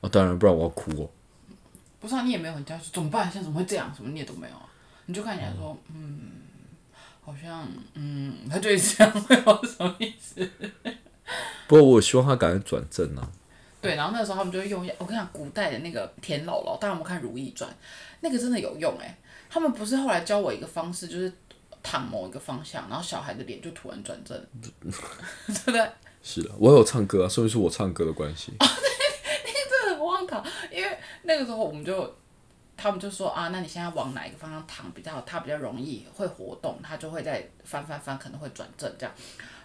[0.00, 1.10] 哦，当然，不然我要哭哦。
[2.00, 3.30] 不是啊，你也没有很焦虑，怎么办？
[3.30, 3.92] 现在怎么会这样？
[3.94, 4.66] 什么你也都没有啊？
[5.06, 6.20] 你就看起来说，嗯，
[7.20, 10.50] 好像，嗯，他就一直这样， 会有什么意思？
[11.66, 13.30] 不过我希望他赶快转正啊。
[13.80, 17.70] 对，然后那个时候他们就会用一下，我跟你讲，古代的那个田姥姥，大家有没有看《如懿传》？
[18.20, 19.18] 那个真的有用哎、
[19.50, 21.30] 他们不是后来教我一个方式，就是
[21.82, 24.90] 躺某一个方向，然后小孩的脸就突然转正，对
[25.64, 25.90] 不对？
[26.22, 28.52] 是的，我有唱歌啊，说明是我唱歌的关系。
[28.60, 32.14] 真的很荒唐，因为那个时候我们就，
[32.76, 35.22] 他们就说啊，那你现在往哪一个方向躺比较好？
[35.22, 39.14] 它比较容易会活动，它就会在翻翻翻，可能会转正这样。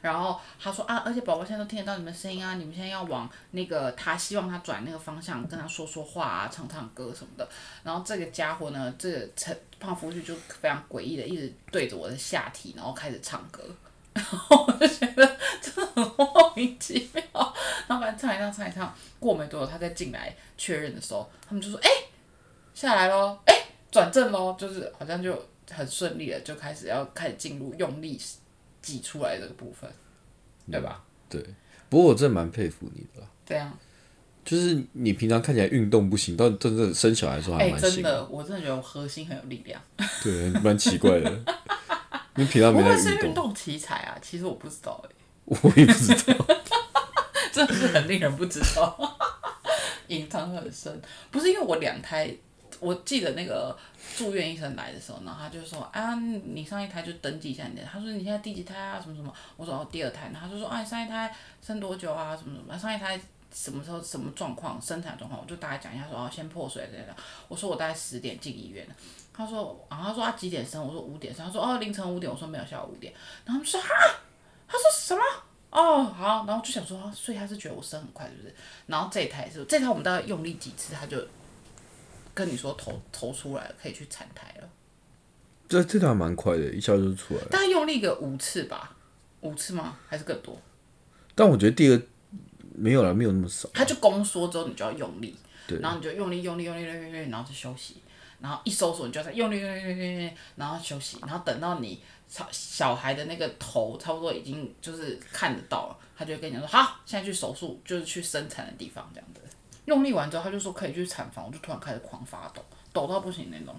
[0.05, 7.49] 然后他说啊，而且宝宝现在都听得到你们声音啊，你们现在要往那个他希望他转那个方向，跟他说说话啊，唱唱歌什么的。
[7.83, 13.63] 然后这个家伙呢，这个陈胖夫婿就非常诡异的一直对着我的下体，然后开始唱歌。
[14.13, 17.23] 然后我就觉得真的很莫名其妙。
[17.87, 21.89] 然后反正唱一唱唱一唱，过没多久他再进来确认的时候，他们就说：“哎、
[22.75, 23.53] 下来喽，哎、
[23.91, 28.21] 转正喽。”就是好像就很顺利的就开始要开始进入用力
[28.85, 29.89] 挤出来这个部分，
[30.71, 31.03] 对吧？
[31.27, 31.43] 对，
[31.89, 33.27] 不过我真的蛮佩服你的啦。
[33.43, 33.75] 这样，
[34.45, 37.91] 就是你平常看起来运动不行，到真正生小孩的时候哎、还蛮行。
[37.95, 39.81] 真的，我真的觉得我核心很有力量。
[40.23, 41.43] 对，蛮奇怪的。
[42.37, 44.15] 你平常不没在运动，会是运动奇才啊？
[44.21, 45.09] 其实我不知道哎、
[45.45, 46.45] 我也不知道。
[47.51, 49.17] 真的是很令人不知道，
[50.09, 51.01] 隐藏很深。
[51.31, 52.35] 不是因为我两胎，
[52.79, 53.77] 我记得那个
[54.17, 57.83] 住院医生来的时候，然后他就说啊，你上一胎就登记一下你的。
[57.83, 58.99] 他说你现在第几胎啊？
[59.01, 59.33] 什么什么？
[59.57, 60.29] 我说哦，第二胎。
[60.33, 62.35] 然后他就说啊，上一胎生多久啊？
[62.35, 62.77] 什么什么？
[62.77, 63.19] 上一胎
[63.53, 64.81] 什么时候什么状况？
[64.81, 65.41] 生产状况？
[65.41, 67.15] 我就大概讲一下说哦，先破水之类的。
[67.47, 68.93] 我说我大概十点进医院的。
[69.33, 70.85] 他说，然后他说他几点生？
[70.85, 71.45] 我说五点生。
[71.45, 72.31] 他说哦，凌晨五点。
[72.31, 73.13] 我说没有，下午五点。
[73.45, 73.87] 然后他们说啊，
[74.67, 75.21] 他说什么？
[75.71, 78.55] 哦，好，然后就想说，啊所以他是觉得我生很快，是不是？
[78.85, 81.17] 然后这一台是这一胎，我们大概用力几次，他就
[82.35, 84.69] 跟你说头头出来了，可以去产台了。
[85.67, 87.47] 这这台蛮快的，一下就出来了。
[87.47, 88.95] 大概用力个五次吧，
[89.41, 89.97] 五次吗？
[90.07, 90.61] 还是更多？
[91.33, 91.99] 但我觉得第二
[92.75, 93.67] 没有了，没有那么少。
[93.73, 97.95] 他就宫缩之后，你就要用力，对然后你就用力用力用力用力用力，然后就休息，
[98.39, 109.41] 然后一收缩你就要再用力用力用力用力，然后休息，然后等到你小小孩的那个头差不多已经就是看得到了，他就会跟你说好，现在去手术，就是去生产的地方这样子。
[109.85, 112.61] 用力完之后，他就说可以去产房，我就突然开始狂发抖，
[112.91, 113.75] 抖到不行那种，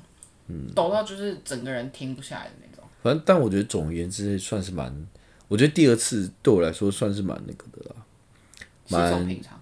[0.49, 2.85] 嗯抖到就是整个人停不下来的那种。
[3.03, 5.07] 反正，但我觉得总而言之算是蛮，
[5.49, 7.97] 我觉得第二次对我来说算是蛮那个的啦，
[8.87, 9.61] 稀松平常，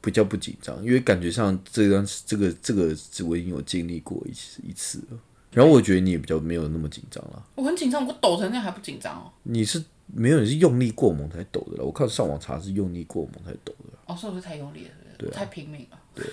[0.00, 2.96] 比较不紧张，因为感觉上这段这个这个
[3.26, 5.18] 我已经有经历过一次一次了。
[5.52, 9.32] 然后我觉得你也比较没有那么紧张了，我很紧张，我抖成那样还不紧张哦。
[9.44, 11.84] 你是没有你是用力过猛才抖的了。
[11.84, 14.90] 我看上网查是用力过猛才抖的啦，哦，是不是太用力了？
[15.18, 15.38] 是不是？
[15.38, 15.98] 太拼命了。
[16.14, 16.24] 对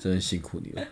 [0.00, 0.84] 真的辛苦你了。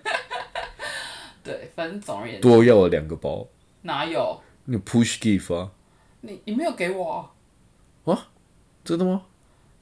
[1.43, 3.47] 对，反正总而言之，多要了两个包，
[3.83, 4.41] 哪有？
[4.64, 5.71] 你 push give 啊，
[6.21, 7.31] 你你没有给我
[8.05, 8.29] 啊？
[8.85, 9.23] 真的吗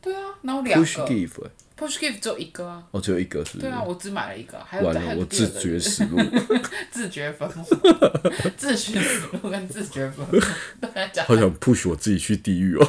[0.00, 2.84] 对啊，然后两个？Push give，欸 push gift 只有一个啊。
[2.90, 3.66] 哦，只有一个是不是？
[3.66, 6.16] 对啊，我只买了一个，还有完了，还有我自觉死路。
[6.90, 7.64] 自觉分红，
[8.56, 10.40] 自寻死路跟自觉分红，
[10.80, 12.88] 大家讲好想 push 我自己去地狱哦，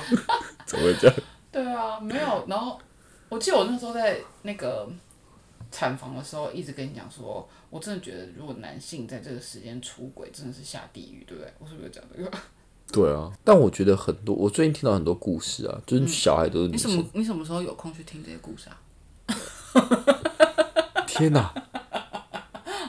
[0.65, 1.15] 怎么会这样？
[1.51, 2.45] 对啊，没有。
[2.47, 2.79] 然后
[3.29, 4.89] 我记得我那时候在那个
[5.71, 11.53] 产房的时候，一直跟你讲说，我真的觉得如果男性在这个时间出轨，真的是下地狱，对不对？
[11.59, 12.31] 我是不是讲这个？
[12.91, 16.69] 对啊，但我觉得很多，我最近听到很多故事啊，就是小孩都是。
[16.69, 18.81] 你什么你什么时候有空去听这些故事啊？
[21.05, 21.53] 天哪，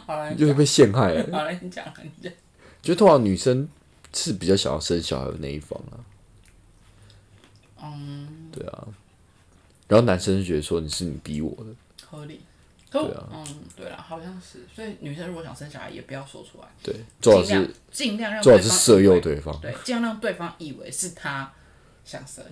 [0.07, 1.37] 好了，就会被陷害、了。
[1.37, 2.33] 好了，你讲，你讲。
[2.81, 3.69] 就通常女生
[4.15, 6.01] 是比较想要生小孩的那一方啊。
[7.83, 8.49] 嗯。
[8.51, 8.89] 对啊。
[9.91, 12.41] 然后男生就觉得说你是你逼我的，合理。
[12.91, 14.67] 对啊嗯，对了，好像是。
[14.75, 21.53] 所以女生如果想生小孩，也不要说出来，对，最好尽量是尽量让最好对方是色诱对方，对，尽量让对方以为是他
[22.05, 22.45] 想生。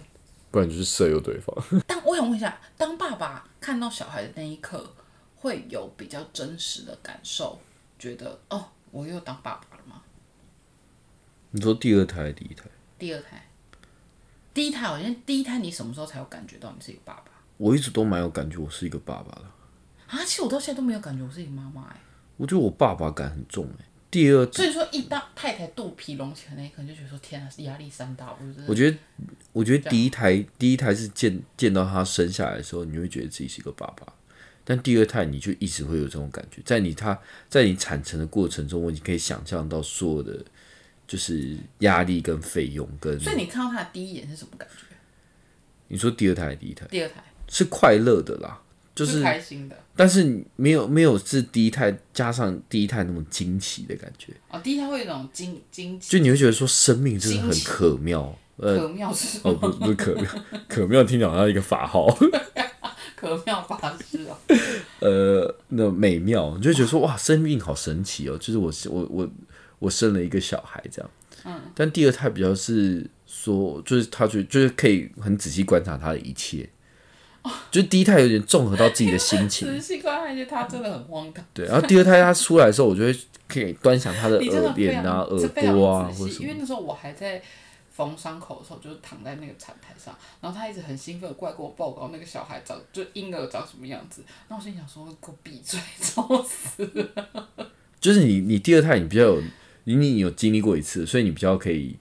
[0.51, 1.55] 不然就是色诱对方。
[1.87, 4.93] 但我想问一下，当爸爸看到小孩的那一刻，
[5.37, 7.59] 会有比较真实的感受，
[7.99, 10.03] 觉得哦，我又当爸爸了吗？
[11.51, 12.65] 你说第二胎还是第一胎？
[12.97, 13.48] 第二胎，
[14.59, 19.43] 第一胎好像第一胎，你什么时候才有感觉到你是一个爸爸我一直都蛮有感觉，我是一个爸爸的。
[20.09, 20.19] 啊？
[20.25, 22.01] 其实我到现在都没有感觉我是一个妈妈哎。
[22.37, 28.99] 我觉得我爸爸感很重哎、第二，所以说，一当太太肚皮隆起的那一刻，就觉得说天啊，压力山大，我觉得我觉得，
[29.53, 34.13] 我觉得第一胎第一胎是见见到他生下来的时候，你会觉得自己是一个爸爸。
[34.65, 37.17] 但第二胎你就一直会有这种感觉，在你他
[37.49, 40.45] 在你产程的过程中，你可以想象到所有的
[41.09, 44.95] 就是压力跟费用跟所以你看到他的第一眼是什么感觉？
[45.89, 47.15] 你说第二胎还是第一胎第二胎
[47.49, 48.61] 是快乐的啦，
[48.95, 59.55] 就是开心的但是没有没有是第一胎加上第一胎那种惊奇的感觉，哦，第一胎会有一种惊惊奇就你会觉得说生命真的很可妙，呃，可妙是什哦？
[59.55, 60.31] 不不是可妙，
[60.69, 62.07] 可妙听起来好像一个法号，
[63.17, 64.37] 可妙法师哦。
[65.01, 69.31] 呃，那美妙，你就会觉得说哇，生命好神奇哦，就是我我我
[69.79, 71.11] 我生了一个小孩这样，
[71.45, 76.69] 嗯，但第二胎比较是说，就是他觉得就是可以很仔细观察他的一切。
[77.71, 81.43] 就第一胎有点综合到自己的心情，仔细观察一些，他真的很荒唐。
[81.55, 86.55] 对，然后第二胎他出来的时候，我就会可以端详他的耳边啊、耳朵啊，或者什么。
[86.59, 87.41] 那时候我还在
[87.91, 94.23] 缝伤口的时候，就是躺在那个产台上，然后他一直很兴奋地过来跟我报告那个小孩长，就婴儿长什么样子。
[94.49, 97.49] 那我心想说，给我闭嘴， 吵死了。
[97.99, 99.43] 就是你你第二胎你比较有
[99.97, 101.97] 你你有经历过一次，所以你比较可以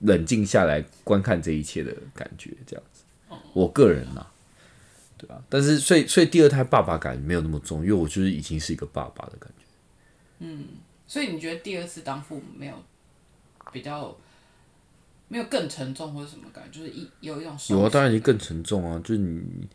[0.00, 3.02] 冷静下来观看这一切的感觉，这样子。
[3.52, 4.24] 我个人呐、
[5.18, 9.64] 对啊，但是所以所以第二胎爸爸感没有那么重，因为我就是已经是一个爸爸的感觉。
[10.38, 10.66] 嗯
[11.06, 12.74] 所以你觉得第二次当父母没有
[13.72, 14.16] 比较
[15.28, 16.78] 没有更沉重或者什么感觉？
[16.78, 19.66] 就是一有一种有啊，当然你更沉重啊，就是你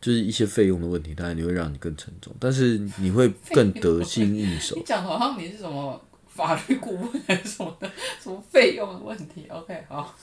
[0.00, 4.82] 就是一些费用的问题，当然你会让你更沉重，但是你会更得心应手你。
[4.84, 6.00] 讲的好像你是什么
[6.36, 10.14] 法律顾问还是什么的，什么费用的问题？OK，好，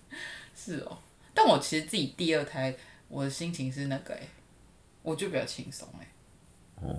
[0.56, 0.98] 是哦。
[1.34, 2.74] 但我其实自己第二胎，
[3.08, 4.28] 我的心情是那个、欸，
[5.02, 6.08] 我就比较轻松哎。
[6.82, 6.96] 哦。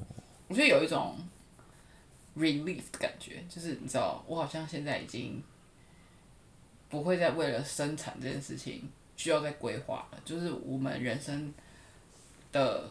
[0.47, 1.17] 我觉得有一种
[2.37, 5.43] relief 的感觉，就是你知道，我好像现在已经
[6.89, 11.53] 不会再为了生产这件事情需要再规划了，就是我们人生
[12.51, 12.89] 的，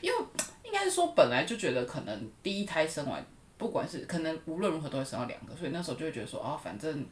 [0.00, 0.18] 因为
[0.64, 3.24] 应该是说本来就觉得可能第一胎生完，
[3.64, 7.06] 不管是可能无论如何都会生到两个，所以那时候就会觉得说哦，反正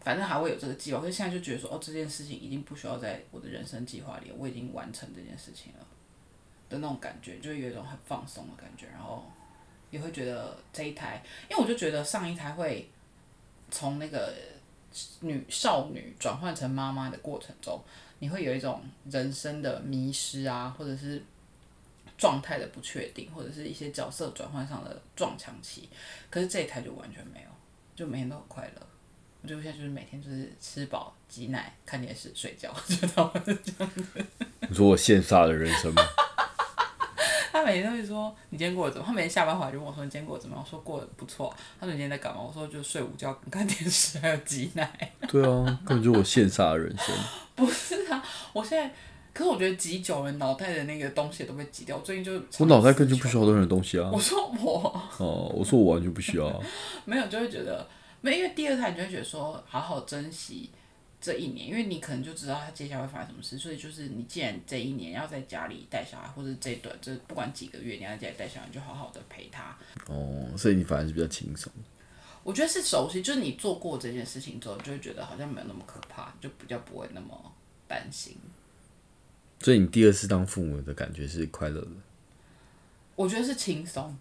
[0.00, 5.84] 反正还会有这个计划，可是现在就觉得说哦，这件事情已经不需要在我的人生计划里，我已经完成这件事情了
[6.68, 9.28] 的那种感觉，就有一种很放松的感觉，然后
[9.90, 12.88] 也会觉得这一胎，因为我就觉得上一胎会
[13.72, 14.32] 从那个
[15.22, 17.82] 女少女转换成妈妈的过程中，
[18.20, 21.20] 你会有一种人生的迷失啊，或者是
[22.18, 25.88] 状态的不确定，或者是一些角色转换上的撞墙期。
[26.28, 27.48] 可是这一台就完全没有，
[27.96, 28.86] 就每天都很快乐。
[29.40, 33.92] 我觉得我现在就是每天就是吃饱、挤奶、看电视、睡觉，就他们是这样。
[34.68, 36.02] 你说我羡煞的人生吗？
[37.50, 39.06] 他每天都会说你今天过得怎么？
[39.06, 40.64] 他每天下班回来就问我说你今天过得怎么样？
[40.64, 41.54] 我说过得不错。
[41.80, 42.40] 他说你今天在干嘛？
[42.42, 45.12] 我说就睡午觉、看电视，还有挤奶。
[45.28, 47.14] 对啊，根本就是我羡煞的人生。
[47.54, 48.94] 不是啊，我现在，
[49.38, 51.96] 可是我觉得挤久了，脑袋的那个东西都被挤掉。
[51.96, 54.18] 我最近就我脑袋根本就不需要任何东西啊我。
[54.18, 56.60] 说 我哦，我说我完全不需要啊。
[57.04, 57.88] 没有，就会觉得
[58.20, 60.70] 没，因为第二胎你就会觉得说好好珍惜
[61.20, 69.78] 这一年，因为你可能就知道他接下来会发生什么事，所以就是你既然这一年要在家里带小孩，或者这一段这不管几个月你要在家里带小孩，你就好好的陪他。
[70.08, 71.72] 哦，所以你反而是比较轻松。
[72.42, 77.28] 我觉得是熟悉，就是你做过这件事情之后，就会觉得好像没有那么可怕，就比较不会那么
[77.86, 78.36] 担心。
[79.60, 81.88] 所以你第二次当父母的感觉是快乐的。
[83.16, 84.16] 我觉得是轻松。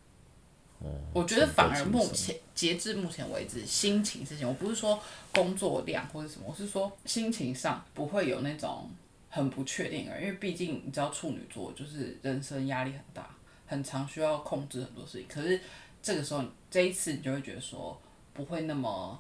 [0.80, 5.00] 哦，我觉得反而目前截至目前为止，心情事情，我不是说
[5.34, 8.88] 工作量或者什么，我是说心情上不会有那种
[9.30, 13.28] 很不确定的，因为毕竟你知道处女座就是人生压力很大，
[13.66, 15.26] 很常需要控制很多事情。
[15.28, 15.60] 可是
[16.02, 18.00] 这个时候这一次你就会觉得说
[18.34, 19.20] 不会那么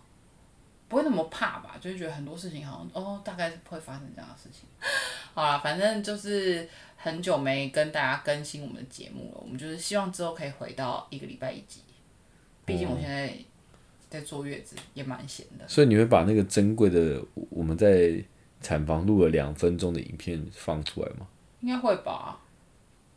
[0.87, 4.67] 不会那么怕吧，就会觉得很多事情好像哦大概是会发生这样的事情。
[5.33, 11.81] 好啦，反正就是很久没跟大家更新我们的节目了，我们就是希望之后可以回到一个礼拜一集。
[12.65, 13.33] 毕竟我现在
[14.09, 15.67] 在坐月子，也蛮闲的。
[15.67, 18.23] 所以你会把那个珍贵的我们在
[18.61, 21.27] 产房录了两分钟的影片放出来吗？
[21.61, 22.39] 应该会吧？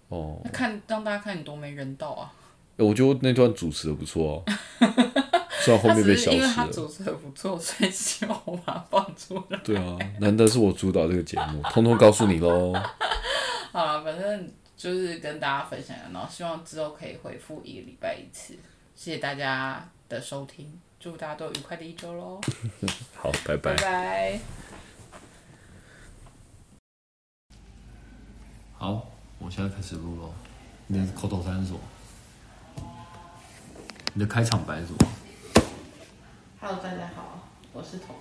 [0.08, 2.32] 哦，那看让大家看你多没人道啊！
[2.78, 4.52] 欸我觉得那段主持的不错哦，
[5.60, 6.72] 虽然后面被消只是因为他失了。
[6.72, 9.58] 主持的不错，所以希望我把它放出来。
[9.62, 12.72] 对啊，难得是我主导这个节目， 通通告诉你喽。
[13.72, 18.54] 好了，反正就是跟大家分享，然后希望之后可以回复一个礼拜一次。
[18.94, 22.40] 谢谢大家的收听，祝大家都有愉快的一周喽！
[23.16, 23.82] 好，拜拜拜。
[23.82, 24.40] 拜。
[28.76, 29.06] 好，
[29.38, 30.32] 我现在开始录喽。
[30.86, 31.80] 你的口头禅是什么？
[34.12, 34.98] 你的开场白是什么
[36.60, 38.14] Hello，大家好，我是彤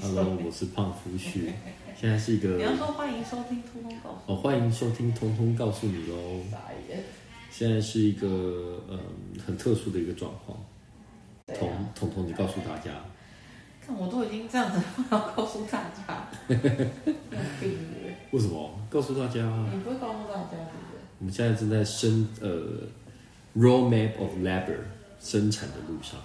[0.00, 1.52] ，？Hello，我是胖夫婿，
[2.00, 6.40] 现在是一个你要说欢迎收听《通通告诉哦，欢迎收听《通通告诉你》喽。
[6.50, 6.58] 傻
[6.88, 7.04] 眼。
[7.50, 8.98] 现在是一个嗯
[9.46, 10.58] 很特殊的一个状况。
[11.46, 12.90] 彤彤彤，你告诉大家，
[13.86, 14.80] 看我都已经这样子，
[15.10, 16.26] 我要告诉大家？
[18.30, 18.70] 为什么？
[18.88, 21.00] 告诉大家，你不会告诉大家，对不对？
[21.18, 22.88] 我们现在正在生呃
[23.54, 24.78] roadmap of labor
[25.20, 26.18] 生产的路上。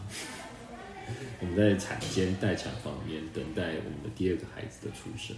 [1.42, 5.36] 我们在产间待产房里面等待我们的第二个孩子的出生。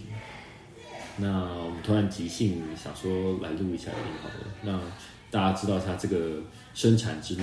[1.18, 1.28] 那
[1.64, 4.80] 我们突然即兴想说来录一下音好了，那
[5.30, 6.42] 大家知道一下这个
[6.74, 7.42] 生产之路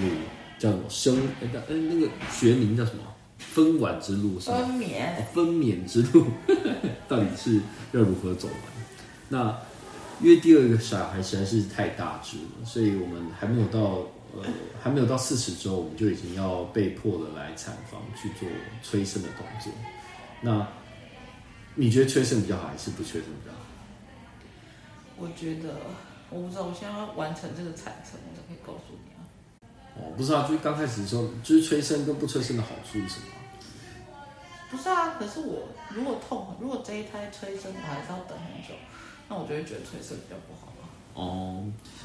[0.57, 0.83] 叫什么？
[0.89, 3.03] 生哎那个学名叫什么？
[3.37, 4.57] 分娩之路是吗？
[4.57, 6.25] 分娩哦分娩之路
[7.07, 7.61] 到底是
[7.93, 8.57] 要如何走完？
[9.29, 9.59] 那
[10.21, 14.01] 因为第二个小孩实在是太大只了，所以我们还没有到
[14.35, 14.43] 呃
[14.81, 18.47] 还没有到四十周，我们就已经要被迫的来产房去做
[18.81, 19.71] 催生的动作。
[20.41, 20.67] 那
[21.75, 23.59] 你觉得催生比较好，还是不催生比较好？
[25.17, 25.75] 我觉得，
[26.29, 29.19] 我不知道，我现在要完成这个产程，我才可以告诉你啊。
[29.97, 33.25] 哦，不是啊，就是刚开始的时候，就是催生跟不催生的好处是什么？
[34.71, 38.75] 不是啊，可是我如果痛，如果这一胎催生，我还是要等很久，
[39.27, 40.68] 那我就会觉得催生比较不好啊。
[41.19, 41.63] 哦，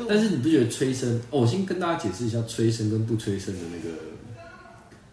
[0.08, 1.16] 但是你不觉得催生？
[1.30, 3.96] 哦，我先跟大家解释一下催生跟不催生的那个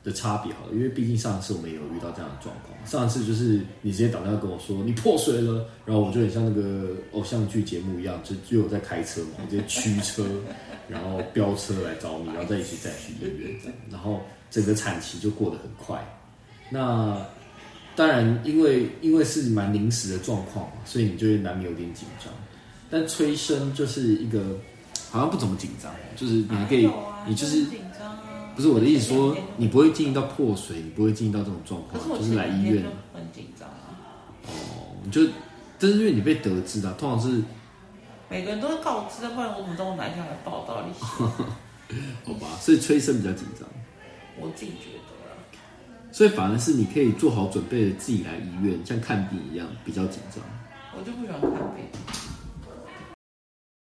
[0.04, 2.76] 的差别好了，因为毕竟上次我们也有遇到这样的状况。
[2.84, 10.26] 上次就是你直接打电话跟我说你破水了，然后我就很像那个偶像剧节目一样，就就有在开车嘛，我直接驱车，
[10.89, 16.04] 然后飙车来找你，然后再一起再去医院这样，然后整个产期就过得很快。
[16.72, 17.24] 那
[17.95, 22.34] 当然，因为因为是蛮临时的状况嘛，所以你就会难免有点紧张。
[22.92, 24.44] 但催生就是一个
[25.10, 26.94] 好像不怎么紧张，就是你可以，啊
[27.26, 28.54] 你就是紧张啊。
[28.56, 32.84] 不是我的意思说，你不会经历到破水，你不会经历到这种状况，是就是来医院
[33.14, 33.96] 很紧张啊。
[34.46, 35.22] 哦，你就，
[35.80, 37.42] 但是因为你被得知的，通常是
[38.30, 40.84] 每个人都会告知的，不然我怎么知道我哪一天来报道？
[40.86, 40.94] 你
[42.26, 43.68] 好吧，所以催生比较紧张，
[44.38, 45.32] 我自己觉得啊，
[46.12, 50.44] 所以反而是你可以做好准备的自己来医院，像看病一样比较紧张。
[50.98, 51.86] 我就不喜欢看病。